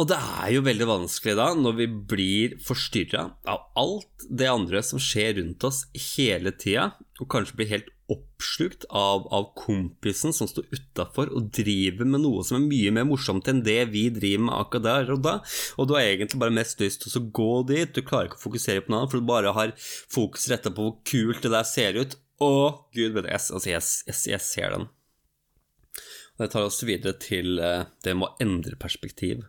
Og 0.00 0.08
det 0.08 0.16
er 0.16 0.52
jo 0.54 0.64
veldig 0.64 0.86
vanskelig 0.88 1.34
da, 1.36 1.50
når 1.54 1.74
vi 1.78 1.86
blir 2.12 2.54
forstyrra 2.64 3.26
av 3.48 3.66
alt 3.78 4.24
det 4.28 4.48
andre 4.48 4.80
som 4.84 5.00
skjer 5.02 5.36
rundt 5.38 5.66
oss 5.68 5.84
hele 6.14 6.54
tida, 6.56 6.94
og 7.20 7.28
kanskje 7.32 7.58
blir 7.58 7.70
helt 7.74 7.90
oppslukt 8.12 8.86
av, 8.88 9.26
av 9.34 9.48
kompisen 9.58 10.34
som 10.36 10.48
står 10.50 10.68
utafor 10.72 11.32
og 11.32 11.50
driver 11.54 12.08
med 12.08 12.24
noe 12.24 12.44
som 12.46 12.58
er 12.58 12.66
mye 12.68 12.94
mer 12.94 13.06
morsomt 13.08 13.48
enn 13.50 13.62
det 13.66 13.80
vi 13.92 14.06
driver 14.14 14.46
med 14.48 14.56
akkurat 14.58 14.86
der 14.88 15.14
og 15.16 15.22
da, 15.24 15.34
og 15.76 15.88
du 15.88 15.96
har 15.96 16.06
egentlig 16.06 16.40
bare 16.42 16.54
mest 16.54 16.82
lyst 16.82 17.06
til 17.06 17.20
å 17.20 17.24
gå 17.40 17.52
dit, 17.70 17.94
du 17.94 18.02
klarer 18.04 18.30
ikke 18.30 18.40
å 18.40 18.46
fokusere 18.46 18.84
på 18.84 18.92
noe 18.92 19.02
annet, 19.02 19.12
for 19.12 19.22
du 19.22 19.30
bare 19.30 19.54
har 19.56 19.76
fokus 19.78 20.48
retta 20.52 20.72
på 20.74 20.88
hvor 20.88 20.98
kult 21.08 21.44
det 21.44 21.54
der 21.54 21.68
ser 21.68 21.98
ut. 21.98 22.18
Å, 22.42 22.50
gud 22.94 23.14
bedre, 23.14 23.30
jeg, 23.30 23.44
altså, 23.54 23.70
jeg, 23.70 23.82
jeg, 24.08 24.18
jeg 24.32 24.42
ser 24.42 24.74
den. 24.74 24.88
Og 26.34 26.44
det 26.44 26.52
tar 26.54 26.66
oss 26.66 26.80
videre 26.82 27.14
til 27.22 27.60
eh, 27.62 27.84
det 28.02 28.16
med 28.18 28.30
å 28.30 28.42
endre 28.42 28.78
perspektiv. 28.80 29.44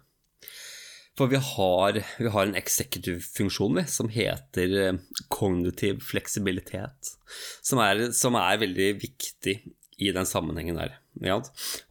For 1.17 1.29
vi 1.29 1.38
har, 1.38 2.00
vi 2.17 2.29
har 2.34 2.48
en 2.48 2.58
executive-funksjon 2.58 3.84
som 3.89 4.10
heter 4.10 4.72
eh, 4.82 4.96
kognitiv 5.34 6.01
fleksibilitet, 6.01 7.12
som 7.62 7.82
er, 7.84 8.08
som 8.17 8.38
er, 8.39 8.58
veldig 8.63 8.88
viktig 9.03 9.60
i 10.01 10.10
den 10.15 10.25
sammenhengen 10.25 10.79
der. 10.82 10.96
Ja? 11.22 11.38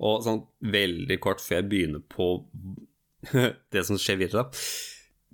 Og 0.02 0.24
sånn 0.26 0.42
veldig 0.74 1.20
kort 1.22 1.42
før 1.42 1.60
jeg 1.60 1.68
begynner 1.70 2.02
på 2.02 2.32
det 3.74 3.86
som 3.86 4.00
skjer 4.00 4.18
videre, 4.24 4.42
da. 4.42 4.64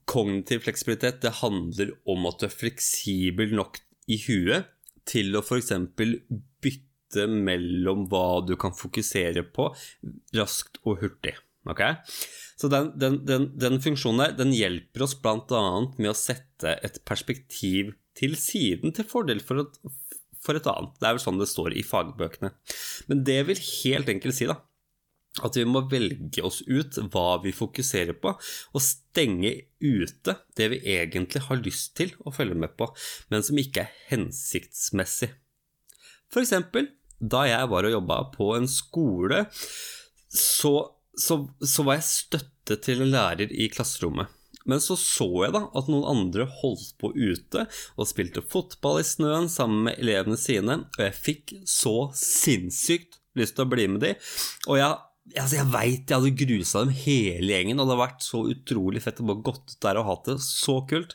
Kognitiv 0.09 0.67
fleksibilitet 0.67 1.23
det 1.25 1.39
handler 1.41 1.97
om 2.09 2.29
at 2.29 2.41
du 2.41 2.49
er 2.49 2.53
fleksibel 2.53 3.57
nok 3.57 3.81
i 4.09 4.21
huet 4.25 4.69
til 5.09 5.37
å 5.37 5.45
f.eks. 5.45 5.73
bytte 5.97 7.27
mellom 7.29 8.05
hva 8.13 8.41
du 8.45 8.55
kan 8.61 8.77
fokusere 8.77 9.49
på 9.57 9.71
raskt 10.37 10.81
og 10.85 11.01
hurtig. 11.05 11.39
Okay? 11.69 11.99
Så 12.59 12.71
den, 12.73 12.91
den, 12.99 13.21
den, 13.29 13.49
den, 13.61 13.79
funksjonen 13.83 14.25
der, 14.25 14.37
den 14.41 14.55
hjelper 14.57 15.07
oss 15.07 15.15
bl.a. 15.23 15.63
med 15.97 16.11
å 16.11 16.17
sette 16.19 16.75
et 16.83 16.99
perspektiv 17.07 17.95
til 18.19 18.35
siden 18.39 18.95
til 18.97 19.07
fordel 19.07 19.43
for 19.45 19.63
et, 19.63 19.77
for 20.43 20.59
et 20.59 20.67
annet. 20.71 20.97
Det 20.99 21.07
er 21.07 21.19
vel 21.19 21.23
sånn 21.23 21.39
det 21.39 21.51
står 21.51 21.77
i 21.79 21.87
fagbøkene. 21.87 22.51
Men 23.11 23.23
det 23.29 23.45
vil 23.51 23.63
helt 23.63 24.11
enkelt 24.11 24.39
si 24.39 24.49
da, 24.51 24.59
at 25.45 25.55
vi 25.55 25.67
må 25.69 25.85
velge 25.91 26.43
oss 26.43 26.61
ut 26.67 26.99
hva 27.13 27.39
vi 27.45 27.55
fokuserer 27.55 28.17
på, 28.19 28.35
og 28.35 28.83
stenge 28.85 29.55
ute 29.79 30.35
det 30.59 30.71
vi 30.75 30.81
egentlig 30.97 31.45
har 31.47 31.63
lyst 31.63 31.95
til 32.01 32.15
å 32.27 32.35
følge 32.35 32.59
med 32.59 32.75
på, 32.79 32.91
men 33.31 33.47
som 33.47 33.61
ikke 33.61 33.87
er 33.87 33.95
hensiktsmessig. 34.11 35.31
For 36.33 36.43
eksempel, 36.43 36.91
da 37.19 37.45
jeg 37.49 37.71
var 37.71 37.87
og 37.87 37.95
jobba 37.95 38.19
på 38.35 38.53
en 38.57 38.69
skole, 38.71 39.45
så, 40.29 40.75
så, 41.19 41.43
så 41.61 41.85
var 41.87 41.99
jeg 41.99 42.09
støtte 42.09 42.79
til 42.85 43.03
en 43.05 43.13
lærer 43.13 43.51
i 43.53 43.69
klasserommet. 43.73 44.31
Men 44.69 44.83
så 44.85 44.99
så 45.01 45.27
jeg 45.47 45.55
da 45.55 45.63
at 45.81 45.89
noen 45.89 46.07
andre 46.11 46.45
holdt 46.61 46.91
på 47.01 47.11
ute 47.17 47.65
og 47.97 48.09
spilte 48.11 48.45
fotball 48.45 49.01
i 49.01 49.07
snøen 49.07 49.49
sammen 49.53 49.87
med 49.87 50.01
elevene 50.03 50.37
sine, 50.41 50.83
og 50.93 51.05
jeg 51.07 51.17
fikk 51.17 51.55
så 51.69 52.11
sinnssykt 52.17 53.17
lyst 53.39 53.57
til 53.57 53.65
å 53.65 53.71
bli 53.73 53.87
med 53.91 54.05
de. 54.05 54.17
Og 54.71 54.81
jeg 54.81 54.97
Altså, 55.37 55.59
jeg 55.59 55.69
veit 55.69 56.09
jeg 56.09 56.17
hadde 56.17 56.39
grusa 56.41 56.81
dem 56.87 56.95
hele 57.03 57.53
gjengen, 57.53 57.77
og 57.77 57.85
det 57.85 57.93
hadde 57.93 58.01
vært 58.01 58.23
så 58.25 58.39
utrolig 58.49 59.03
fett 59.05 59.19
å 59.21 59.27
bare 59.29 59.45
gått 59.45 59.75
ut 59.75 59.83
der 59.85 59.99
og 60.01 60.07
hatt 60.09 60.31
det 60.31 60.37
så 60.41 60.79
kult. 60.89 61.13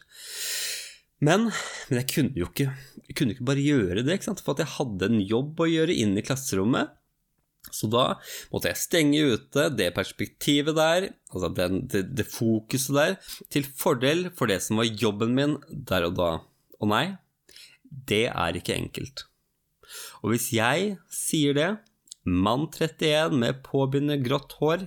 Men, 1.24 1.48
men 1.90 1.98
jeg 1.98 2.10
kunne 2.12 2.38
jo 2.38 2.50
ikke, 2.52 2.68
jeg 3.08 3.16
kunne 3.18 3.34
ikke 3.34 3.48
bare 3.48 3.64
gjøre 3.66 4.04
det, 4.06 4.20
for 4.28 4.54
at 4.54 4.62
jeg 4.62 4.74
hadde 4.76 5.10
en 5.10 5.24
jobb 5.24 5.64
å 5.66 5.70
gjøre 5.72 5.98
inn 6.04 6.14
i 6.20 6.26
klasserommet. 6.26 6.94
Så 7.72 7.88
da 7.92 8.18
måtte 8.52 8.70
jeg 8.70 8.82
stenge 8.82 9.22
ute 9.34 9.70
det 9.74 9.94
perspektivet 9.96 10.76
der, 10.78 11.08
altså 11.32 11.50
den, 11.56 11.86
det, 11.90 12.06
det, 12.18 12.28
fokuset 12.30 12.98
der, 12.98 13.16
til 13.54 13.66
fordel 13.66 14.28
for 14.38 14.52
det 14.52 14.60
som 14.66 14.82
var 14.82 14.90
jobben 14.90 15.34
min 15.38 15.56
der 15.72 16.10
og 16.10 16.18
da. 16.20 16.32
Og 16.84 16.92
nei, 16.92 17.06
det 17.84 18.28
er 18.30 18.60
ikke 18.60 18.76
enkelt. 18.76 19.26
Og 20.22 20.34
hvis 20.34 20.52
jeg 20.56 20.98
sier 21.14 21.58
det, 21.58 21.72
Mann 22.24 22.70
31 22.72 23.36
med 23.36 23.64
påbegynnende 23.66 24.24
grått 24.24 24.56
hår. 24.62 24.86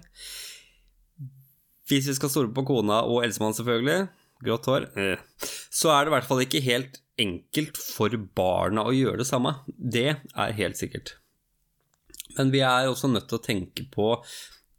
Hvis 1.87 2.09
vi 2.09 2.14
skal 2.16 2.33
stole 2.33 2.52
på 2.54 2.64
kona 2.66 3.02
og 3.04 3.26
Elsemann, 3.26 3.54
selvfølgelig, 3.56 4.09
grått 4.47 4.68
hår, 4.71 4.88
eh, 4.97 5.50
så 5.71 5.92
er 5.92 6.04
det 6.04 6.11
i 6.11 6.16
hvert 6.16 6.28
fall 6.30 6.42
ikke 6.47 6.64
helt 6.64 6.99
enkelt 7.21 7.78
for 7.80 8.16
barna 8.37 8.87
å 8.88 8.95
gjøre 8.97 9.21
det 9.21 9.28
samme. 9.28 9.52
Det 9.66 10.09
er 10.16 10.56
helt 10.59 10.80
sikkert. 10.80 11.16
Men 12.38 12.52
vi 12.52 12.62
er 12.64 12.90
også 12.90 13.11
nødt 13.11 13.28
til 13.31 13.38
å 13.38 13.45
tenke 13.45 13.87
på 13.93 14.11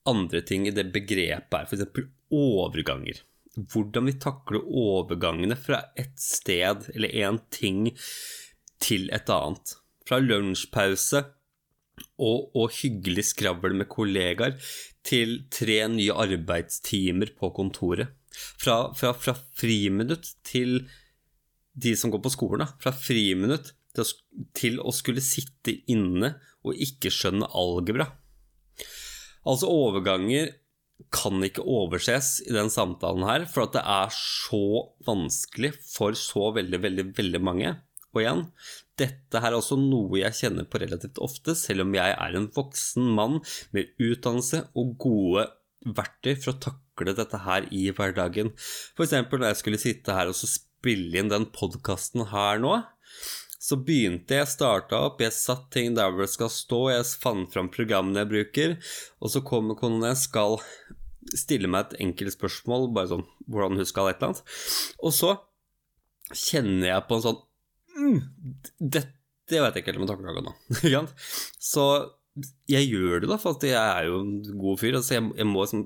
andre 0.08 0.44
ting 0.48 0.68
i 0.68 0.76
det 0.76 0.88
begrepet 0.94 1.58
her, 1.58 1.68
f.eks. 1.68 2.06
overganger. 2.34 3.24
Hvordan 3.58 4.06
vi 4.10 4.20
takler 4.22 4.68
overgangene 4.68 5.58
fra 5.60 5.82
et 5.98 6.14
sted 6.22 6.92
eller 6.94 7.16
en 7.26 7.42
ting 7.54 7.90
til 8.84 9.10
et 9.16 9.32
annet. 9.34 9.74
Fra 10.08 10.20
lunsjpause 10.22 11.24
og, 12.22 12.54
og 12.54 12.70
hyggelig 12.78 13.32
skravl 13.32 13.74
med 13.80 13.90
kollegaer 13.90 14.56
til 15.08 15.42
tre 15.54 15.82
nye 15.92 16.14
arbeidstimer 16.14 17.34
på 17.38 17.52
kontoret. 17.56 18.14
Fra, 18.38 18.94
fra, 18.94 19.16
fra 19.18 19.34
friminutt 19.58 20.36
til 20.46 20.84
de 21.78 21.94
som 21.98 22.12
går 22.14 22.22
på 22.26 22.34
skolen, 22.34 22.66
da. 22.66 22.70
Fra 22.82 22.94
friminutt 22.94 23.74
til 24.58 24.80
å, 24.82 24.94
skulle 24.96 25.24
sitte 25.24 25.74
inne 25.92 26.36
og 26.66 26.77
ikke 26.84 27.12
skjønne 27.13 27.50
algebra. 27.58 28.10
Altså 29.48 29.70
overganger 29.72 30.54
kan 31.13 31.44
ikke 31.46 31.63
overses 31.63 32.39
i 32.48 32.54
den 32.56 32.72
samtalen 32.74 33.25
her, 33.27 33.46
for 33.50 33.68
at 33.68 33.75
det 33.77 33.84
er 33.86 34.13
så 34.13 34.63
vanskelig 35.08 35.75
for 35.86 36.18
så 36.18 36.50
veldig, 36.58 36.82
veldig, 36.84 37.06
veldig 37.18 37.44
mange. 37.46 37.75
Og 38.16 38.24
igjen, 38.24 38.44
dette 38.98 39.42
her 39.44 39.54
er 39.54 39.60
også 39.60 39.77
noe 39.80 40.24
jeg 40.24 40.38
kjenner 40.39 40.66
på 40.66 40.82
relativt 40.82 41.22
ofte, 41.22 41.54
selv 41.58 41.86
om 41.86 41.94
jeg 41.96 42.16
er 42.16 42.38
en 42.38 42.50
voksen 42.56 43.12
mann 43.18 43.39
med 43.75 43.94
utdannelse 44.01 44.63
og 44.80 44.96
gode 45.04 45.46
verktøy 45.86 46.34
for 46.36 46.56
å 46.56 46.62
takle 46.70 47.13
dette 47.18 47.44
her 47.46 47.68
i 47.70 47.88
hverdagen. 47.94 48.54
F.eks. 48.98 49.13
når 49.30 49.50
jeg 49.51 49.62
skulle 49.62 49.82
sitte 49.82 50.18
her 50.18 50.32
og 50.32 50.39
spille 50.39 51.22
inn 51.22 51.32
den 51.32 51.48
podkasten 51.54 52.25
her 52.34 52.63
nå, 52.63 52.80
så 53.58 53.78
begynte 53.82 54.38
jeg, 54.38 54.50
starta 54.52 55.00
opp, 55.08 55.22
jeg 55.24 55.34
satt 55.34 55.68
ting 55.74 55.96
der 55.98 56.12
hvor 56.12 56.26
det 56.26 56.34
skal 56.34 56.52
stå, 56.54 56.82
jeg 56.94 57.10
fant 57.22 57.52
fram 57.54 57.72
programmene 57.74 58.24
jeg 58.24 58.32
bruker, 58.32 58.76
og 59.22 59.34
så 59.34 59.42
kommer 59.46 59.80
konen 59.80 60.06
jeg 60.06 60.22
skal 60.28 60.60
stille 61.36 61.70
meg 61.72 61.88
et 61.88 62.02
enkelt 62.06 62.38
spørsmål, 62.38 62.90
bare 62.96 63.12
sånn 63.16 63.26
hvordan 63.50 63.82
hun 63.82 63.90
skal 63.90 64.12
et 64.12 64.22
eller 64.22 64.36
annet, 64.36 64.58
og 65.02 65.16
så 65.16 65.34
kjenner 66.36 66.92
jeg 66.92 67.08
på 67.08 67.18
en 67.18 67.24
sånn 67.24 67.38
mm, 67.96 68.18
Dette 68.78 69.62
vet 69.64 69.78
jeg 69.78 69.82
ikke 69.82 69.94
helt 69.94 70.00
om 70.02 70.04
jeg 70.04 70.12
takler 70.12 70.32
akkurat 70.34 70.48
nå. 71.00 71.04
så 71.72 71.86
jeg 72.70 72.90
gjør 72.92 73.24
det, 73.24 73.30
da, 73.32 73.38
for 73.42 73.66
jeg 73.66 73.78
er 73.80 74.10
jo 74.10 74.20
en 74.22 74.34
god 74.60 74.82
fyr. 74.82 74.98
Altså 75.00 75.16
jeg, 75.16 75.30
jeg 75.40 75.48
må 75.50 75.64
liksom 75.64 75.86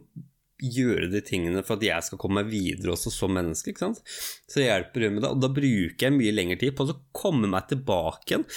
gjøre 0.62 1.10
de 1.12 1.22
tingene 1.26 1.64
for 1.66 1.78
at 1.80 1.86
jeg 1.86 2.08
skal 2.08 2.20
komme 2.22 2.42
meg 2.42 2.52
videre 2.52 2.94
også 2.94 3.14
som 3.14 3.34
menneske. 3.36 3.74
ikke 3.74 3.86
sant? 3.88 4.02
Så 4.50 4.62
jeg 4.62 4.70
hjelper 4.70 5.10
med 5.10 5.26
det, 5.26 5.34
og 5.34 5.42
da 5.42 5.52
bruker 5.52 6.08
jeg 6.08 6.18
mye 6.18 6.36
lengre 6.36 6.60
tid 6.62 6.76
på 6.78 6.88
å 6.88 7.00
komme 7.16 7.50
meg 7.52 7.70
tilbake 7.72 8.36
igjen 8.36 8.48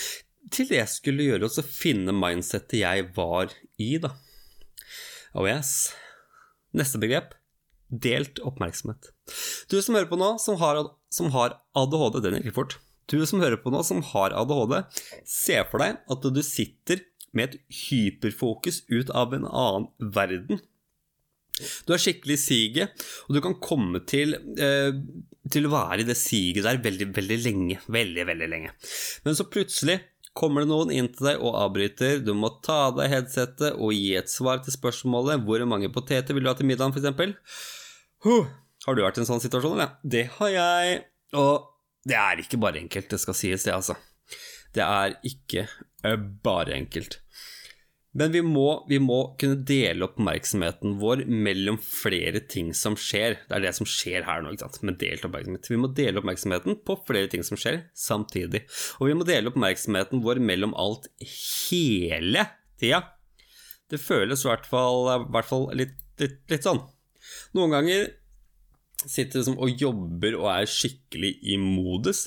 til 0.52 0.68
det 0.68 0.80
jeg 0.82 0.92
skulle 0.92 1.24
gjøre, 1.24 1.46
og 1.48 1.54
så 1.54 1.64
finne 1.64 2.12
mindsettet 2.14 2.82
jeg 2.82 3.08
var 3.16 3.52
i, 3.80 3.94
da. 4.02 4.12
Oh 5.34 5.48
yes. 5.48 5.94
Neste 6.76 7.00
begrep 7.00 7.32
delt 7.88 8.40
oppmerksomhet. 8.42 9.12
Du 9.70 9.76
som 9.82 9.96
hører 9.96 10.08
på 10.10 10.18
nå, 10.18 10.34
som 10.42 10.58
har, 10.60 10.80
som 11.12 11.30
har 11.34 11.58
ADHD, 11.78 12.20
den 12.24 12.40
gikk 12.40 12.56
fort. 12.58 12.78
Du 13.10 13.18
som 13.28 13.42
hører 13.42 13.60
på 13.60 13.72
nå, 13.72 13.82
som 13.86 14.00
har 14.14 14.34
ADHD, 14.34 14.78
se 15.28 15.60
for 15.70 15.82
deg 15.82 16.00
at 16.10 16.28
du 16.34 16.40
sitter 16.44 17.04
med 17.34 17.50
et 17.54 17.74
hyperfokus 17.88 18.84
ut 18.90 19.10
av 19.10 19.34
en 19.36 19.46
annen 19.48 19.88
verden. 20.14 20.62
Du 21.86 21.94
er 21.94 22.02
skikkelig 22.02 22.34
i 22.34 22.42
siget, 22.42 23.04
og 23.28 23.36
du 23.36 23.40
kan 23.44 23.54
komme 23.62 24.00
til, 24.10 24.34
eh, 24.58 24.90
til 25.50 25.68
å 25.68 25.74
være 25.74 26.02
i 26.02 26.08
det 26.08 26.16
siget 26.18 26.66
der 26.66 26.82
veldig, 26.82 27.12
veldig 27.14 27.38
lenge. 27.44 27.78
Veldig, 27.86 28.26
veldig 28.32 28.48
lenge. 28.50 28.74
Men 29.26 29.38
så 29.38 29.46
plutselig 29.46 30.00
kommer 30.34 30.64
det 30.64 30.70
noen 30.72 30.90
inn 30.90 31.08
til 31.14 31.30
deg 31.30 31.44
og 31.44 31.54
avbryter. 31.62 32.18
Du 32.26 32.32
må 32.34 32.50
ta 32.64 32.88
av 32.88 32.98
deg 32.98 33.12
headsetet 33.12 33.78
og 33.78 33.94
gi 33.94 34.16
et 34.18 34.32
svar 34.32 34.64
til 34.64 34.74
spørsmålet 34.74 35.44
'Hvor 35.44 35.62
mange 35.68 35.92
poteter 35.94 36.34
vil 36.34 36.42
du 36.42 36.50
ha 36.50 36.56
til 36.58 36.66
middagen?' 36.66 36.92
f.eks. 36.92 37.36
Huh. 38.24 38.50
Har 38.84 38.94
du 38.94 39.02
vært 39.02 39.18
i 39.18 39.22
en 39.22 39.30
sånn 39.30 39.40
situasjon, 39.40 39.78
eller? 39.78 39.96
Det 40.04 40.26
har 40.36 40.50
jeg. 40.50 41.04
Og 41.34 41.70
det 42.04 42.16
er 42.18 42.42
ikke 42.42 42.60
bare 42.60 42.82
enkelt, 42.82 43.08
det 43.08 43.20
skal 43.20 43.34
sies, 43.34 43.64
det, 43.64 43.72
altså. 43.72 43.96
Det 44.74 44.82
er 44.82 45.14
ikke 45.24 45.68
eh, 46.04 46.16
bare 46.16 46.74
enkelt. 46.76 47.20
Men 48.14 48.30
vi 48.30 48.40
må, 48.46 48.68
vi 48.86 49.00
må, 49.02 49.18
kunne 49.40 49.58
dele 49.66 50.06
oppmerksomheten 50.06 50.98
vår 51.00 51.24
mellom 51.26 51.80
flere 51.82 52.44
ting 52.50 52.70
som 52.76 52.94
skjer. 52.98 53.40
Det 53.48 53.56
er 53.56 53.64
det 53.66 53.72
som 53.74 53.88
skjer 53.88 54.26
her 54.28 54.44
nå, 54.44 54.52
ikke 54.54 54.68
sant? 54.68 54.82
med 54.86 55.00
delt 55.00 55.26
oppmerksomhet. 55.26 55.70
Vi 55.72 55.80
må 55.82 55.90
dele 55.98 56.22
oppmerksomheten 56.22 56.78
på 56.86 56.98
flere 57.08 57.30
ting 57.32 57.42
som 57.46 57.58
skjer, 57.58 57.82
samtidig. 57.98 58.62
Og 59.00 59.10
vi 59.10 59.18
må 59.18 59.26
dele 59.26 59.50
oppmerksomheten 59.50 60.22
vår 60.22 60.42
mellom 60.46 60.76
alt 60.78 61.10
hele 61.26 62.46
tida. 62.78 63.02
Det 63.90 63.98
føles 64.00 64.44
i 64.44 64.50
hvert 64.52 64.68
fall, 64.70 65.10
hvert 65.34 65.50
fall 65.50 65.66
litt, 65.74 65.98
litt, 66.22 66.38
litt 66.52 66.66
sånn. 66.66 66.84
Noen 67.56 67.74
ganger 67.74 68.12
Sitter 69.04 69.42
liksom 69.42 69.58
og 69.60 69.82
jobber 69.82 70.36
og 70.38 70.46
er 70.48 70.70
skikkelig 70.70 71.34
i 71.52 71.58
modus. 71.60 72.22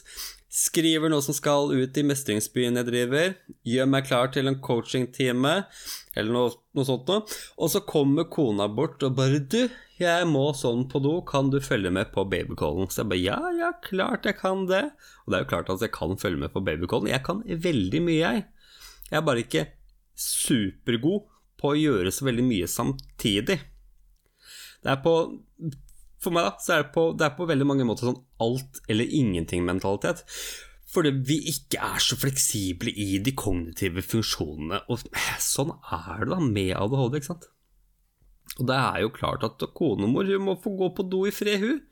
Skriver 0.48 1.12
noe 1.12 1.24
som 1.24 1.36
skal 1.36 1.74
ut 1.76 1.98
i 2.00 2.04
mestringsbyen 2.08 2.80
jeg 2.80 2.88
driver. 2.88 3.34
Gjør 3.68 3.90
meg 3.92 4.06
klar 4.08 4.30
til 4.32 4.48
en 4.48 4.60
coachingtime, 4.64 5.56
eller 6.16 6.32
noe, 6.32 6.54
noe 6.78 6.88
sånt 6.88 7.10
noe. 7.12 7.26
Og 7.60 7.74
så 7.74 7.82
kommer 7.84 8.30
kona 8.32 8.70
bort 8.72 9.04
og 9.04 9.18
bare 9.18 9.42
'Du, 9.44 9.68
jeg 10.00 10.28
må 10.28 10.54
sånn 10.56 10.88
på 10.88 11.02
do, 11.04 11.20
kan 11.22 11.50
du 11.52 11.60
følge 11.60 11.92
med 11.92 12.14
på 12.14 12.24
babycallen?' 12.24 12.88
Så 12.88 13.04
jeg 13.04 13.10
bare 13.12 13.26
'Ja, 13.26 13.40
ja, 13.60 13.72
klart 13.84 14.24
jeg 14.24 14.38
kan 14.40 14.68
det'. 14.68 14.92
Og 15.26 15.32
det 15.32 15.36
er 15.36 15.44
jo 15.44 15.52
klart 15.52 15.70
at 15.70 15.82
jeg 15.82 15.92
kan 15.92 16.16
følge 16.16 16.40
med 16.40 16.54
på 16.54 16.64
babycallen. 16.64 17.12
Jeg 17.12 17.24
kan 17.24 17.44
veldig 17.44 18.02
mye, 18.02 18.20
jeg. 18.24 18.46
Jeg 19.12 19.18
er 19.18 19.28
bare 19.28 19.44
ikke 19.44 19.68
supergod 20.16 21.28
på 21.60 21.74
å 21.74 21.80
gjøre 21.80 22.12
så 22.12 22.24
veldig 22.24 22.44
mye 22.44 22.68
samtidig. 22.68 23.60
Det 24.84 24.92
er 24.94 25.04
på 25.04 25.14
for 26.28 26.36
meg 26.36 26.48
da, 26.48 26.54
så 26.62 26.76
er 26.76 26.86
det 26.86 26.94
på, 26.96 27.10
det 27.18 27.28
er 27.28 27.36
på 27.38 27.48
veldig 27.50 27.68
mange 27.68 27.88
måter 27.88 28.10
sånn 28.10 28.24
alt 28.44 28.82
eller 28.92 29.18
ingenting-mentalitet. 29.20 30.24
Fordi 30.88 31.12
vi 31.28 31.42
ikke 31.52 31.82
er 31.84 32.00
så 32.04 32.16
fleksible 32.20 32.92
i 32.92 33.18
de 33.24 33.34
kognitive 33.38 34.04
funksjonene. 34.06 34.84
Og 34.92 35.04
sånn 35.44 35.74
er 35.84 36.24
det 36.24 36.32
da 36.32 36.40
med 36.44 36.74
ADHD, 36.78 37.20
ikke 37.20 37.32
sant. 37.34 37.50
Og 38.58 38.70
det 38.70 38.78
er 38.80 39.04
jo 39.04 39.14
klart 39.14 39.44
at 39.46 39.68
konemor 39.76 40.30
hun 40.30 40.46
må 40.48 40.56
få 40.62 40.74
gå 40.80 40.90
på 40.96 41.06
do 41.12 41.26
i 41.28 41.34
fred, 41.36 41.60
hun. 41.64 41.84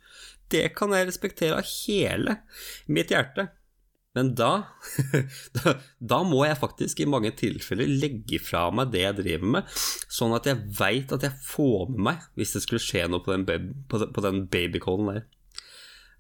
Det 0.52 0.70
kan 0.78 0.94
jeg 0.96 1.10
respektere 1.10 1.60
av 1.60 1.68
hele 1.68 2.40
mitt 2.88 3.12
hjerte. 3.12 3.50
Men 4.16 4.32
da, 4.40 4.52
da, 5.58 5.76
da 6.00 6.20
må 6.28 6.46
jeg 6.48 6.60
faktisk 6.62 7.04
i 7.04 7.10
mange 7.10 7.34
tilfeller 7.38 7.90
legge 8.04 8.40
fra 8.44 8.68
meg 8.72 8.94
det 8.94 9.04
jeg 9.04 9.20
driver 9.20 9.56
med, 9.58 9.78
sånn 10.18 10.36
at 10.38 10.48
jeg 10.50 10.64
veit 10.80 11.14
at 11.16 11.26
jeg 11.28 11.36
får 11.46 11.90
med 11.92 12.04
meg 12.10 12.28
hvis 12.40 12.56
det 12.56 12.64
skulle 12.66 12.84
skje 12.84 13.06
noe 13.12 13.24
på 13.26 13.36
den, 13.36 13.48
baby, 13.48 14.46
babycallen 14.56 15.12
der. 15.12 15.26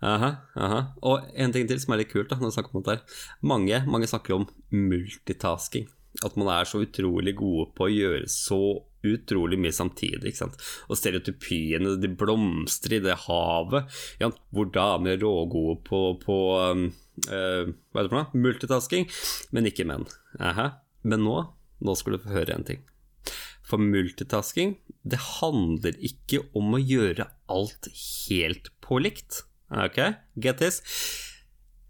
Aha, 0.05 0.31
aha. 0.59 0.81
Og 1.07 1.29
en 1.39 1.53
ting 1.55 1.69
til 1.69 1.79
som 1.81 1.95
er 1.95 2.03
litt 2.03 2.11
kult, 2.11 2.29
da, 2.29 2.37
når 2.37 2.51
jeg 2.51 2.57
snakker 2.59 2.75
om 2.75 2.83
dette 2.83 3.47
mange, 3.47 3.79
mange 3.89 4.09
snakker 4.11 4.35
om 4.35 4.49
multitasking. 4.75 5.87
At 6.23 6.35
man 6.39 6.51
er 6.51 6.67
så 6.67 6.83
utrolig 6.83 7.35
gode 7.39 7.69
på 7.75 7.87
å 7.87 7.91
gjøre 7.91 8.27
så 8.31 8.59
utrolig 9.05 9.57
mye 9.61 9.73
samtidig. 9.75 10.31
ikke 10.31 10.41
sant? 10.43 10.61
Og 10.89 10.99
stereotypiene 10.99 11.95
de 12.01 12.11
blomstrer 12.11 12.99
i 12.99 13.03
det 13.05 13.17
havet, 13.25 13.91
ja, 14.21 14.31
hvor 14.55 14.69
damer 14.73 15.15
er 15.15 15.23
rågode 15.23 15.81
på, 15.87 16.01
på 16.23 16.37
um, 16.71 16.87
uh, 17.29 17.72
hva 17.91 18.01
er 18.01 18.07
det 18.07 18.12
for 18.12 18.19
noe? 18.19 18.43
multitasking, 18.45 19.07
men 19.55 19.69
ikke 19.69 19.88
menn. 19.88 20.07
Aha. 20.39 20.72
Men 21.05 21.25
nå, 21.25 21.38
nå 21.86 21.95
skal 21.98 22.15
du 22.15 22.24
få 22.24 22.34
høre 22.36 22.55
en 22.55 22.67
ting. 22.67 22.84
For 23.65 23.81
multitasking, 23.81 24.75
det 25.05 25.22
handler 25.39 25.98
ikke 26.05 26.43
om 26.57 26.75
å 26.77 26.81
gjøre 26.81 27.27
alt 27.51 27.89
helt 27.95 28.69
på 28.86 29.00
likt. 29.01 29.43
Ok, 29.74 29.98
get 30.38 30.62
this. 30.62 30.81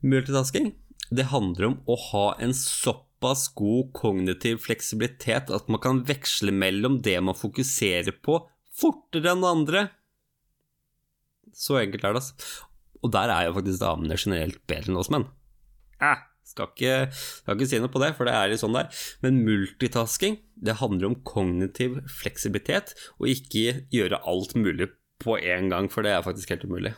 Multitasking, 0.05 0.73
det 1.11 1.27
handler 1.31 1.71
om 1.71 1.77
å 1.91 1.97
ha 2.11 2.25
en 2.43 2.53
såpass 2.55 3.49
god 3.57 3.91
kognitiv 3.97 4.61
fleksibilitet 4.63 5.51
at 5.53 5.67
man 5.71 5.83
kan 5.83 6.03
veksle 6.07 6.53
mellom 6.55 7.01
det 7.03 7.17
man 7.23 7.37
fokuserer 7.37 8.15
på, 8.23 8.39
fortere 8.75 9.35
enn 9.35 9.45
andre. 9.47 9.87
Så 11.55 11.79
enkelt 11.79 12.03
er 12.03 12.15
det, 12.15 12.23
altså. 12.23 12.71
Og 13.05 13.11
der 13.13 13.29
er 13.29 13.47
jo 13.47 13.55
faktisk 13.57 13.83
damene 13.83 14.17
generelt 14.17 14.61
bedre 14.69 14.91
enn 14.91 15.01
oss 15.01 15.11
menn. 15.13 15.27
Eh, 16.01 16.21
skal 16.45 16.71
ikke, 16.71 16.95
skal 17.13 17.57
ikke 17.57 17.69
si 17.69 17.79
noe 17.81 17.93
på 17.93 18.01
det, 18.01 18.11
for 18.17 18.27
det 18.27 18.35
er 18.37 18.51
litt 18.51 18.61
sånn 18.61 18.75
der. 18.77 18.89
Men 19.25 19.43
multitasking, 19.45 20.39
det 20.55 20.79
handler 20.81 21.11
om 21.11 21.19
kognitiv 21.27 21.99
fleksibilitet, 22.19 22.95
og 23.19 23.31
ikke 23.31 23.81
gjøre 23.93 24.23
alt 24.29 24.55
mulig 24.57 24.89
på 25.23 25.37
en 25.39 25.69
gang, 25.71 25.89
for 25.91 26.05
det 26.05 26.13
er 26.15 26.25
faktisk 26.25 26.53
helt 26.53 26.65
umulig. 26.67 26.95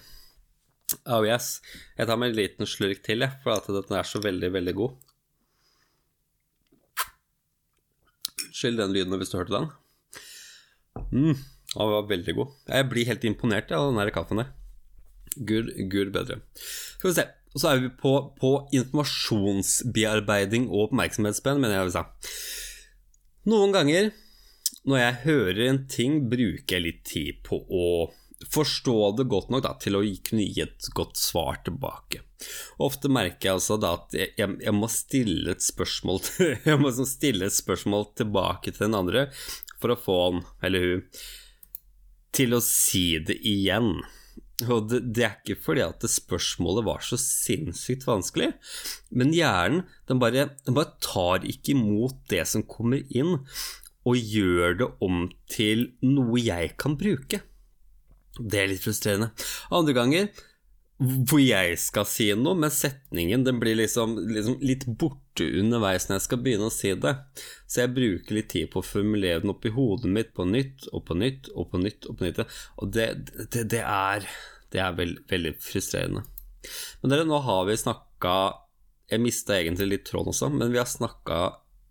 Oh 1.03 1.25
yes. 1.27 1.57
Jeg 1.97 2.07
tar 2.07 2.19
meg 2.19 2.31
en 2.31 2.39
liten 2.39 2.69
slurk 2.69 3.03
til, 3.03 3.25
jeg, 3.25 3.39
for 3.43 3.57
at 3.57 3.67
den 3.67 3.97
er 3.99 4.07
så 4.07 4.21
veldig, 4.23 4.51
veldig 4.55 4.75
god. 4.77 4.95
Skyld 8.57 8.79
den 8.79 8.95
lyden 8.95 9.19
hvis 9.19 9.33
du 9.33 9.37
hørte 9.37 9.53
den. 9.53 9.67
Mm, 11.11 11.35
den 11.35 11.91
var 11.91 12.07
veldig 12.09 12.37
god. 12.39 12.55
Jeg 12.71 12.87
blir 12.91 13.09
helt 13.11 13.27
imponert 13.27 13.71
av 13.75 13.89
den 13.89 13.99
der 14.01 14.13
kaffen 14.15 14.41
der. 14.41 14.55
Gud, 15.46 15.74
gud 15.91 16.13
bedre. 16.15 16.41
Skal 16.98 17.10
vi 17.12 17.17
se. 17.20 17.25
Og 17.56 17.62
så 17.62 17.67
er 17.72 17.82
vi 17.82 17.89
på, 18.01 18.13
på 18.38 18.51
informasjonsbearbeiding 18.77 20.67
og 20.70 20.88
oppmerksomhetsspenn, 20.88 21.62
mener 21.62 21.79
jeg 21.79 21.89
vi 21.89 21.96
sa. 21.96 22.03
Noen 23.48 23.72
ganger 23.74 24.12
når 24.88 25.01
jeg 25.01 25.20
hører 25.25 25.62
en 25.67 25.82
ting, 25.91 26.13
bruker 26.32 26.77
jeg 26.77 26.86
litt 26.86 27.03
tid 27.08 27.41
på 27.48 27.60
å 27.60 27.88
forstå 28.53 28.96
det 29.17 29.25
godt 29.32 29.50
nok 29.51 29.63
da, 29.65 29.74
til 29.82 29.98
å 29.98 30.03
kunne 30.29 30.46
gi 30.46 30.62
et 30.63 30.89
godt 30.96 31.17
svar 31.20 31.60
tilbake. 31.65 32.22
Ofte 32.84 33.10
merker 33.12 33.50
jeg 33.50 33.58
altså 33.58 33.79
da 33.82 33.96
at 33.98 34.13
jeg, 34.15 34.32
jeg, 34.38 34.75
må 34.77 34.88
stille 34.94 35.56
et 35.56 35.65
spørsmål 35.65 36.22
Jeg 36.67 36.77
må 36.77 36.91
liksom 36.91 37.10
stille 37.10 37.50
et 37.50 37.56
spørsmål 37.56 38.12
tilbake 38.20 38.75
til 38.75 38.86
den 38.86 39.00
andre 39.00 39.25
for 39.82 39.94
å 39.94 40.00
få 40.00 40.17
han 40.22 40.44
eller 40.67 40.86
hun 40.86 41.03
til 42.38 42.53
å 42.53 42.62
si 42.62 43.17
det 43.25 43.39
igjen. 43.48 43.96
Og 44.65 44.87
det, 44.89 45.03
det, 45.13 45.25
er 45.25 45.35
ikke 45.37 45.59
fordi 45.67 45.83
at 45.85 46.05
spørsmålet 46.09 46.85
var 46.87 47.03
så 47.05 47.19
sinnssykt 47.21 48.07
vanskelig, 48.07 48.55
men 49.13 49.33
hjernen 49.35 49.83
den 50.09 50.21
bare, 50.21 50.47
den 50.65 50.77
bare 50.77 50.95
tar 51.03 51.45
ikke 51.45 51.75
imot 51.75 52.23
det 52.32 52.41
som 52.49 52.65
kommer 52.65 53.03
inn, 53.13 53.43
og 54.08 54.17
gjør 54.17 54.79
det 54.79 54.88
om 55.03 55.27
til 55.51 55.91
noe 56.01 56.41
jeg 56.41 56.73
kan 56.79 56.95
bruke. 56.97 57.43
Det 58.38 58.62
er 58.62 58.69
litt 58.71 58.82
frustrerende. 58.86 59.29
Andre 59.73 59.93
ganger 59.97 60.29
hvor 60.97 61.41
jeg 61.41 61.75
skal 61.77 62.07
si 62.10 62.25
noe, 62.33 62.57
men 62.57 62.73
setningen 62.73 63.43
den 63.45 63.60
blir 63.62 63.77
liksom, 63.77 64.15
liksom, 64.33 64.57
litt 64.65 64.88
borte 64.97 65.45
underveis 65.60 66.07
når 66.07 66.17
jeg 66.17 66.25
skal 66.25 66.39
begynne 66.41 66.69
å 66.71 66.73
si 66.73 66.93
det. 66.97 67.13
Så 67.69 67.83
jeg 67.83 67.93
bruker 67.93 68.38
litt 68.38 68.49
tid 68.53 68.71
på 68.73 68.81
å 68.81 68.86
formulere 68.86 69.43
den 69.43 69.53
opp 69.53 69.67
i 69.69 69.73
hodet 69.75 70.10
mitt 70.10 70.33
på 70.38 70.47
nytt 70.49 70.88
og 70.89 71.05
på 71.05 71.19
nytt 71.19 71.51
og 71.53 71.69
på 71.69 71.83
nytt. 71.83 72.10
Og 72.10 72.17
på 72.17 72.25
nytt. 72.25 72.41
Og 72.81 72.95
det, 72.95 73.07
det, 73.53 73.67
det 73.75 73.83
er, 73.83 74.25
det 74.73 74.81
er 74.81 74.97
veld, 74.97 75.21
veldig 75.29 75.53
frustrerende. 75.62 76.25
Men 77.03 77.13
dere, 77.13 77.29
nå 77.29 77.43
har 77.45 77.67
vi 77.69 77.77
snakka 77.79 78.33
Jeg 79.07 79.21
mista 79.23 79.55
egentlig 79.55 79.86
litt 79.88 80.07
tråden 80.10 80.33
også, 80.33 80.49
men 80.51 80.73
vi 80.73 80.81
har 80.81 80.89
snakka 80.89 81.38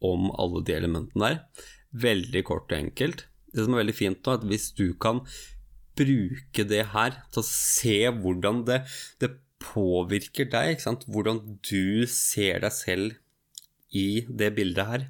om 0.05 0.27
alle 0.35 0.61
de 0.67 0.75
elementene 0.77 1.31
der. 1.31 1.67
Veldig 1.97 2.43
kort 2.45 2.75
og 2.75 2.77
enkelt. 2.77 3.29
Det 3.55 3.65
som 3.65 3.73
er 3.73 3.87
veldig 3.87 3.95
fint 3.97 4.19
nå, 4.19 4.35
er 4.35 4.43
at 4.43 4.51
hvis 4.51 4.67
du 4.77 4.91
kan 5.01 5.23
bruke 5.99 6.67
det 6.69 6.85
her 6.93 7.21
til 7.33 7.43
å 7.43 7.49
se 7.49 7.99
hvordan 8.23 8.65
det, 8.69 8.83
det 9.23 9.35
påvirker 9.63 10.51
deg, 10.53 10.75
ikke 10.75 10.87
sant? 10.89 11.07
hvordan 11.11 11.41
du 11.67 12.05
ser 12.11 12.61
deg 12.65 12.75
selv 12.75 13.17
i 13.97 14.27
det 14.29 14.53
bildet 14.57 14.91
her. 14.91 15.09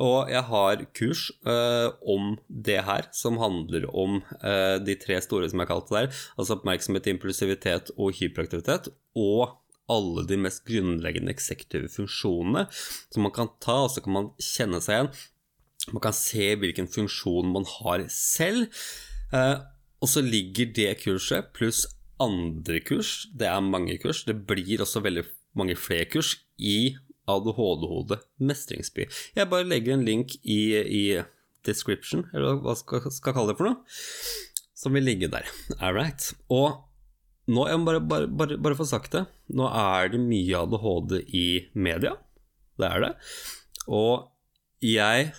Og 0.00 0.30
jeg 0.32 0.42
har 0.48 0.84
kurs 0.96 1.26
uh, 1.44 1.92
om 2.08 2.34
det 2.48 2.78
her, 2.86 3.08
som 3.16 3.40
handler 3.40 3.84
om 3.92 4.20
uh, 4.40 4.78
de 4.80 4.96
tre 5.00 5.18
store 5.20 5.50
som 5.52 5.60
jeg 5.60 5.70
kalte 5.70 5.96
der, 5.96 6.20
altså 6.36 6.56
oppmerksomhet, 6.56 7.10
impulsivitet 7.12 7.92
og 7.98 8.14
hyperaktivitet, 8.16 8.88
og 9.18 9.58
alle 9.90 10.24
de 10.28 10.38
mest 10.38 10.62
grunnleggende 10.68 11.34
eksektive 11.34 11.90
funksjonene 11.90 12.68
som 12.70 13.26
man 13.26 13.34
kan 13.34 13.50
ta, 13.62 13.82
og 13.84 13.92
så 13.92 14.04
kan 14.04 14.16
man 14.16 14.32
kjenne 14.40 14.80
seg 14.80 14.96
igjen. 14.96 15.12
Man 15.90 16.04
kan 16.04 16.16
se 16.16 16.52
hvilken 16.60 16.88
funksjon 16.92 17.52
man 17.52 17.66
har 17.68 18.06
selv. 18.14 18.70
Uh, 19.34 19.60
og 20.00 20.08
så 20.08 20.22
ligger 20.24 20.70
det 20.76 20.92
kurset 21.02 21.52
pluss 21.56 21.84
andre 22.20 22.80
kurs, 22.84 23.28
det 23.36 23.48
er 23.48 23.64
mange 23.64 23.96
kurs, 24.00 24.24
det 24.28 24.42
blir 24.48 24.82
også 24.82 25.02
veldig 25.04 25.24
mange 25.56 25.76
flere 25.78 26.08
kurs 26.08 26.34
i 26.58 26.94
ADHD-hode 27.30 28.20
mestringsby. 28.42 29.06
Jeg 29.36 29.50
bare 29.50 29.68
legger 29.68 29.96
en 29.96 30.04
link 30.06 30.36
i, 30.42 30.60
i 30.80 31.04
description, 31.66 32.26
eller 32.34 32.60
hva 32.62 32.76
skal 32.78 33.04
jeg 33.06 33.34
kalle 33.36 33.52
det 33.52 33.58
for 33.58 33.70
noe, 33.70 33.98
som 34.76 34.96
vil 34.96 35.06
ligge 35.06 35.30
der. 35.32 35.48
All 35.78 35.96
right. 35.96 36.30
Og 36.52 36.80
nå, 37.50 37.66
jeg 37.68 37.80
må 37.80 37.90
bare, 37.90 38.02
bare, 38.04 38.28
bare, 38.28 38.58
bare 38.60 38.78
få 38.78 38.88
sagt 38.88 39.14
det, 39.16 39.24
nå 39.52 39.68
er 39.68 40.12
det 40.12 40.22
mye 40.22 40.64
ADHD 40.64 41.16
i 41.36 41.46
media. 41.74 42.16
Det 42.80 42.88
er 42.88 43.04
det. 43.04 43.14
Og 43.90 44.30
jeg 44.84 45.32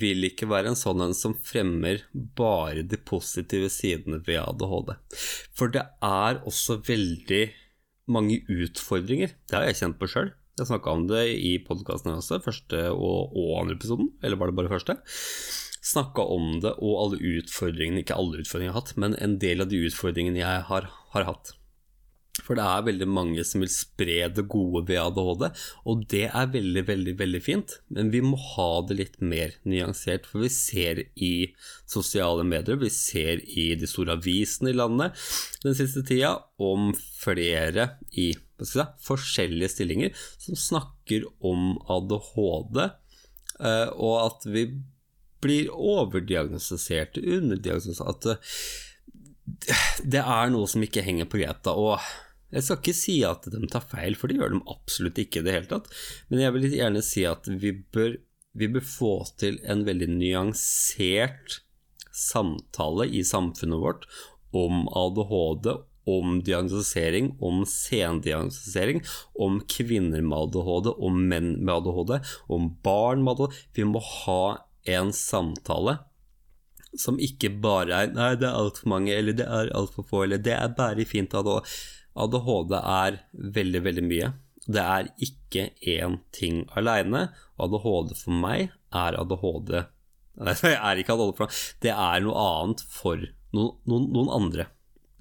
vil 0.00 0.24
ikke 0.30 0.48
være 0.48 0.72
en 0.72 0.78
sånn 0.78 1.02
en 1.04 1.16
som 1.16 1.34
fremmer 1.44 2.04
bare 2.38 2.84
de 2.88 2.96
positive 2.96 3.68
sidene 3.72 4.20
ved 4.24 4.40
ADHD. 4.40 4.94
For 5.56 5.72
det 5.74 5.84
er 6.04 6.40
også 6.48 6.80
veldig 6.86 7.44
mange 8.14 8.40
utfordringer. 8.52 9.34
Det 9.48 9.58
har 9.58 9.68
jeg 9.68 9.80
kjent 9.82 10.00
på 10.00 10.08
sjøl. 10.10 10.32
Jeg 10.54 10.70
snakka 10.70 10.92
om 10.94 11.08
det 11.10 11.24
i 11.34 11.56
podkasten 11.66 12.14
også, 12.14 12.38
første 12.44 12.86
og, 12.92 13.34
og, 13.34 13.50
andre 13.60 13.74
episoden. 13.78 14.12
Eller 14.22 14.38
var 14.38 14.50
det 14.50 14.58
bare 14.60 14.70
første? 14.70 14.96
Snakka 15.84 16.24
om 16.30 16.60
det 16.62 16.76
og 16.78 16.94
alle 17.02 17.34
utfordringene, 17.40 18.04
ikke 18.04 18.16
alle 18.16 18.40
utfordringene 18.40 18.70
jeg 18.70 18.76
har 18.76 18.84
hatt, 18.84 18.94
men 19.00 19.18
en 19.20 19.36
del 19.42 19.64
av 19.64 19.72
de 19.72 19.82
utfordringene 19.88 20.40
jeg 20.40 20.64
har, 20.70 20.88
har 21.12 21.28
hatt. 21.28 21.52
For 22.44 22.58
det 22.58 22.64
er 22.68 22.86
veldig 22.88 23.08
mange 23.08 23.44
som 23.46 23.62
vil 23.64 23.72
spre 23.72 24.28
det 24.36 24.46
gode 24.52 24.84
ved 24.90 25.00
ADHD, 25.00 25.46
og 25.88 26.04
det 26.12 26.26
er 26.28 26.52
veldig, 26.52 26.84
veldig 26.90 27.14
veldig 27.20 27.40
fint, 27.44 27.78
men 27.88 28.10
vi 28.12 28.20
må 28.24 28.36
ha 28.54 28.68
det 28.88 28.98
litt 28.98 29.18
mer 29.24 29.56
nyansert. 29.64 30.28
For 30.28 30.44
vi 30.44 30.52
ser 30.52 31.02
i 31.14 31.34
sosiale 31.90 32.44
medier, 32.46 32.80
vi 32.80 32.92
ser 32.92 33.40
i 33.48 33.70
de 33.80 33.88
store 33.88 34.18
avisene 34.18 34.74
i 34.74 34.76
landet 34.76 35.16
den 35.64 35.76
siste 35.78 36.04
tida 36.06 36.36
om 36.60 36.92
flere 36.94 37.94
i 38.12 38.32
si, 38.60 38.84
forskjellige 39.06 39.72
stillinger 39.72 40.26
som 40.36 40.58
snakker 40.58 41.24
om 41.44 41.78
ADHD, 41.90 42.82
eh, 42.84 43.88
og 43.94 44.18
at 44.26 44.50
vi 44.52 44.68
blir 45.44 45.72
overdiagnostisert, 45.72 47.18
underdiagnostisert 47.20 48.28
At 48.32 50.04
det 50.04 50.22
er 50.22 50.52
noe 50.52 50.68
som 50.70 50.84
ikke 50.84 51.04
henger 51.04 51.28
på 51.28 51.40
greip. 51.42 51.66
Og 51.68 51.98
jeg 52.54 52.66
skal 52.66 52.80
ikke 52.80 52.96
si 52.96 53.16
at 53.26 53.48
de 53.50 53.70
tar 53.70 53.86
feil, 53.90 54.16
for 54.18 54.30
det 54.30 54.38
gjør 54.38 54.54
de 54.54 54.62
absolutt 54.72 55.18
ikke 55.20 55.42
i 55.42 55.46
det 55.46 55.56
hele 55.56 55.70
tatt. 55.70 55.90
Men 56.30 56.44
jeg 56.44 56.54
vil 56.56 56.68
gjerne 56.70 57.02
si 57.04 57.26
at 57.28 57.48
vi 57.50 57.74
bør, 57.94 58.18
vi 58.54 58.70
bør 58.76 58.86
få 58.86 59.14
til 59.40 59.58
en 59.66 59.82
veldig 59.86 60.10
nyansert 60.14 61.58
samtale 62.14 63.08
i 63.10 63.24
samfunnet 63.26 63.82
vårt 63.82 64.06
om 64.54 64.86
ADHD 64.94 65.74
om 66.04 66.40
diagnostisering, 66.44 67.30
om 67.40 67.62
sendiagnostisering, 67.66 69.00
om 69.40 69.60
kvinner 69.68 70.20
med 70.20 70.36
ADHD, 70.38 70.90
om 71.00 71.22
menn 71.30 71.54
med 71.64 71.74
ADHD, 71.78 72.18
om 72.52 72.68
barn 72.84 73.24
med 73.24 73.34
ADHD. 73.34 73.62
Vi 73.78 73.86
må 73.88 74.02
ha 74.04 74.42
en 74.96 75.14
samtale 75.16 75.98
som 77.00 77.16
ikke 77.18 77.50
bare 77.58 78.04
er 78.04 78.12
'nei, 78.12 78.34
det 78.38 78.46
er 78.46 78.54
altfor 78.54 78.88
mange', 78.92 79.10
eller 79.10 79.32
'det 79.32 79.46
er 79.46 79.72
altfor 79.74 80.04
få', 80.06 80.22
eller 80.24 80.38
'det 80.38 80.52
er 80.52 80.68
bare 80.76 81.04
fint 81.04 81.34
ADHD'. 81.34 81.64
ADHD 82.14 82.74
er 82.78 83.18
veldig, 83.32 83.82
veldig 83.88 84.04
mye. 84.06 84.30
Det 84.64 84.80
er 84.80 85.10
ikke 85.22 85.68
én 85.94 86.18
ting 86.34 86.62
aleine. 86.78 87.28
ADHD 87.60 88.14
for 88.18 88.44
meg 88.44 88.70
er 88.94 89.18
ADHD 89.20 89.74
Nei, 90.44 90.54
er 90.74 90.98
ikke 90.98 91.14
ADHD 91.14 91.36
for 91.36 91.46
meg. 91.46 91.62
Det 91.84 91.94
er 91.94 92.24
noe 92.24 92.46
annet 92.48 92.84
for 92.90 93.20
noen, 93.54 93.74
noen, 93.86 94.10
noen 94.14 94.34
andre. 94.34 94.68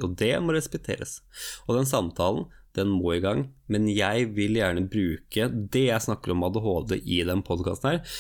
Og 0.02 0.16
det 0.18 0.34
må 0.42 0.56
respekteres. 0.56 1.20
Og 1.68 1.78
den 1.78 1.90
samtalen, 1.90 2.48
den 2.74 2.90
må 2.90 3.14
i 3.14 3.22
gang. 3.22 3.44
Men 3.70 3.86
jeg 3.92 4.32
vil 4.34 4.58
gjerne 4.58 4.88
bruke 4.90 5.48
det 5.54 5.84
jeg 5.86 6.06
snakker 6.08 6.34
om 6.34 6.46
ADHD 6.48 6.96
i 7.04 7.20
den 7.28 7.44
podkasten 7.46 7.92
her, 7.92 8.16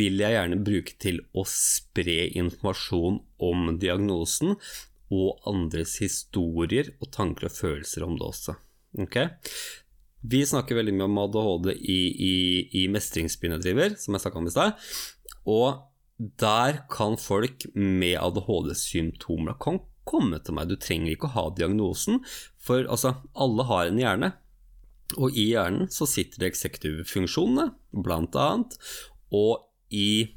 vil 0.00 0.22
jeg 0.22 0.36
gjerne 0.36 0.60
bruke 0.64 0.96
til 1.02 1.20
å 1.36 1.44
spre 1.48 2.22
informasjon 2.40 3.20
om 3.50 3.74
diagnosen 3.80 4.56
og 5.10 5.42
andres 5.50 5.96
historier 6.02 6.92
og 7.00 7.10
tanker 7.14 7.48
og 7.48 7.56
følelser 7.56 8.06
om 8.06 8.16
det 8.18 8.26
også. 8.26 8.56
Okay? 9.06 9.30
Vi 10.20 10.42
snakker 10.46 10.76
veldig 10.78 10.94
mye 10.96 11.08
om 11.08 11.20
ADHD 11.22 11.70
i, 11.74 12.00
i, 12.30 12.34
i 12.82 12.88
Mestringsbyen 12.92 13.56
som 13.96 14.14
jeg 14.14 14.22
snakka 14.22 14.38
om 14.38 14.50
i 14.50 14.54
stad. 14.54 14.90
Og 15.48 15.86
der 16.40 16.82
kan 16.92 17.16
folk 17.16 17.64
med 17.74 18.18
ADHD-symptomer 18.20 19.56
komme 19.60 20.40
til 20.44 20.56
meg. 20.56 20.68
Du 20.68 20.76
trenger 20.76 21.14
ikke 21.14 21.30
å 21.30 21.36
ha 21.36 21.46
diagnosen, 21.56 22.20
for 22.60 22.84
altså, 22.84 23.16
alle 23.32 23.66
har 23.70 23.88
en 23.88 24.00
hjerne. 24.00 24.32
Og 25.18 25.34
i 25.34 25.48
hjernen 25.54 25.88
så 25.90 26.06
sitter 26.06 26.42
det 26.42 26.52
eksekutivfunksjonene, 26.52 27.70
blant 28.04 28.36
annet. 28.38 28.76
Og 29.32 29.64
i 29.90 30.36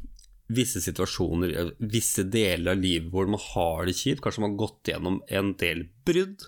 visse 0.51 0.81
situasjoner, 0.83 1.73
visse 1.79 2.25
deler 2.27 2.73
av 2.73 2.81
livet 2.81 3.09
hvor 3.13 3.29
man 3.31 3.41
har 3.41 3.87
det 3.87 3.95
kjipt, 3.97 4.21
kanskje 4.23 4.43
man 4.43 4.53
har 4.53 4.61
gått 4.63 4.91
gjennom 4.91 5.19
en 5.27 5.51
del 5.59 5.85
brudd, 6.05 6.45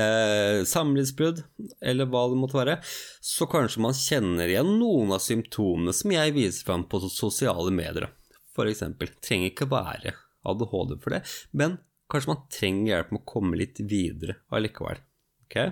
eh, 0.00 0.62
samlivsbrudd, 0.66 1.42
eller 1.80 2.08
hva 2.10 2.26
det 2.32 2.40
måtte 2.40 2.58
være, 2.58 2.78
så 3.20 3.48
kanskje 3.50 3.84
man 3.84 3.96
kjenner 3.96 4.52
igjen 4.52 4.76
noen 4.80 5.12
av 5.16 5.24
symptomene 5.24 5.94
som 5.96 6.14
jeg 6.16 6.36
viser 6.36 6.68
fram 6.68 6.86
på 6.88 7.02
sosiale 7.12 7.74
medier. 7.74 8.08
For 8.56 8.70
eksempel. 8.70 9.10
Trenger 9.20 9.52
ikke 9.52 9.68
være 9.68 10.14
ADHD 10.48 10.96
for 11.02 11.12
det, 11.12 11.26
men 11.52 11.76
kanskje 12.12 12.32
man 12.32 12.46
trenger 12.52 12.92
hjelp 12.92 13.12
med 13.12 13.22
å 13.22 13.28
komme 13.34 13.60
litt 13.60 13.82
videre 13.84 14.40
allikevel. 14.54 15.02
Okay. 15.46 15.70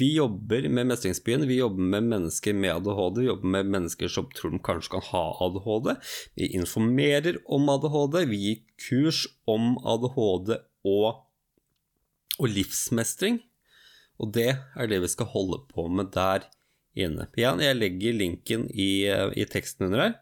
Vi 0.00 0.14
jobber 0.16 0.64
med 0.72 0.88
Mestringsbyen, 0.88 1.42
vi 1.48 1.58
jobber 1.58 1.82
med 1.92 2.06
mennesker 2.08 2.54
med 2.56 2.72
ADHD, 2.72 3.20
vi 3.20 3.26
jobber 3.26 3.52
med 3.52 3.68
mennesker 3.74 4.08
som 4.08 4.30
tror 4.32 4.54
de 4.54 4.60
kanskje 4.64 4.94
kan 4.94 5.04
ha 5.10 5.24
ADHD. 5.44 5.90
Vi 6.40 6.48
informerer 6.56 7.36
om 7.44 7.68
ADHD, 7.68 8.16
vi 8.30 8.38
gir 8.46 8.62
kurs 8.80 9.26
om 9.44 9.74
ADHD 9.84 10.54
og, 10.88 11.20
og 12.38 12.48
livsmestring. 12.48 13.42
Og 14.20 14.32
det 14.36 14.54
er 14.56 14.88
det 14.88 15.02
vi 15.04 15.12
skal 15.12 15.28
holde 15.34 15.60
på 15.68 15.84
med 15.92 16.14
der 16.16 16.48
inne. 16.96 17.28
Igjen, 17.36 17.60
jeg 17.64 17.76
legger 17.76 18.16
linken 18.16 18.66
i, 18.72 19.04
i 19.36 19.46
teksten 19.52 19.90
under 19.90 20.06
her. 20.06 20.16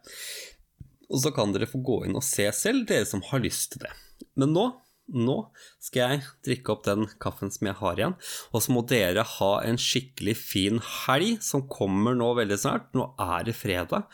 Og 1.08 1.22
så 1.22 1.32
kan 1.34 1.54
dere 1.54 1.70
få 1.70 1.80
gå 1.86 2.02
inn 2.06 2.18
og 2.18 2.26
se 2.26 2.50
selv, 2.54 2.84
dere 2.90 3.06
som 3.08 3.22
har 3.30 3.46
lyst 3.46 3.76
til 3.76 3.86
det. 3.86 3.94
Men 4.38 4.52
nå 4.58 4.68
nå 5.08 5.36
skal 5.82 6.14
jeg 6.14 6.26
drikke 6.46 6.74
opp 6.74 6.84
den 6.86 7.06
kaffen 7.22 7.52
som 7.52 7.70
jeg 7.70 7.78
har 7.80 8.00
igjen. 8.00 8.16
Og 8.52 8.64
så 8.64 8.74
må 8.74 8.84
dere 8.88 9.24
ha 9.38 9.52
en 9.64 9.80
skikkelig 9.80 10.36
fin 10.40 10.82
helg 11.04 11.42
som 11.44 11.66
kommer 11.70 12.16
nå 12.18 12.34
veldig 12.38 12.60
snart. 12.60 12.90
Nå 12.96 13.10
er 13.22 13.48
det 13.48 13.56
fredag. 13.58 14.08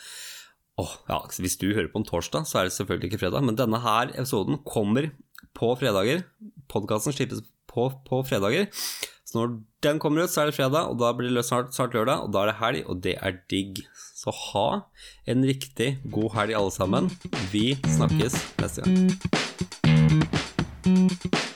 Oh, 0.80 0.90
ja, 1.08 1.20
Hvis 1.38 1.58
du 1.60 1.68
hører 1.70 1.90
på 1.92 2.02
en 2.02 2.06
torsdag, 2.06 2.48
så 2.50 2.60
er 2.60 2.68
det 2.68 2.74
selvfølgelig 2.74 3.12
ikke 3.12 3.22
fredag, 3.26 3.44
men 3.46 3.58
denne 3.58 3.78
her 3.82 4.10
episoden 4.10 4.58
kommer 4.66 5.12
på 5.54 5.70
fredager. 5.78 6.24
Podkasten 6.70 7.14
slippes 7.14 7.44
på, 7.70 7.90
på 8.08 8.22
fredager. 8.26 8.66
Så 9.24 9.38
når 9.38 9.54
den 9.86 10.00
kommer 10.02 10.24
ut, 10.24 10.30
så 10.30 10.42
er 10.42 10.50
det 10.50 10.56
fredag, 10.58 10.90
og 10.90 10.98
da 10.98 11.12
blir 11.14 11.30
det 11.34 11.46
snart, 11.46 11.70
snart 11.74 11.94
lørdag, 11.94 12.26
og 12.26 12.34
da 12.34 12.42
er 12.42 12.50
det 12.50 12.58
helg, 12.60 12.84
og 12.90 13.02
det 13.06 13.16
er 13.20 13.38
digg. 13.50 13.84
Så 14.14 14.34
ha 14.50 14.68
en 15.30 15.46
riktig 15.46 15.96
god 16.10 16.32
helg, 16.38 16.56
alle 16.58 16.74
sammen. 16.74 17.10
Vi 17.54 17.74
snakkes 17.96 18.40
neste 18.62 18.86
gang. 18.86 20.43
thank 20.84 21.24
you 21.24 21.53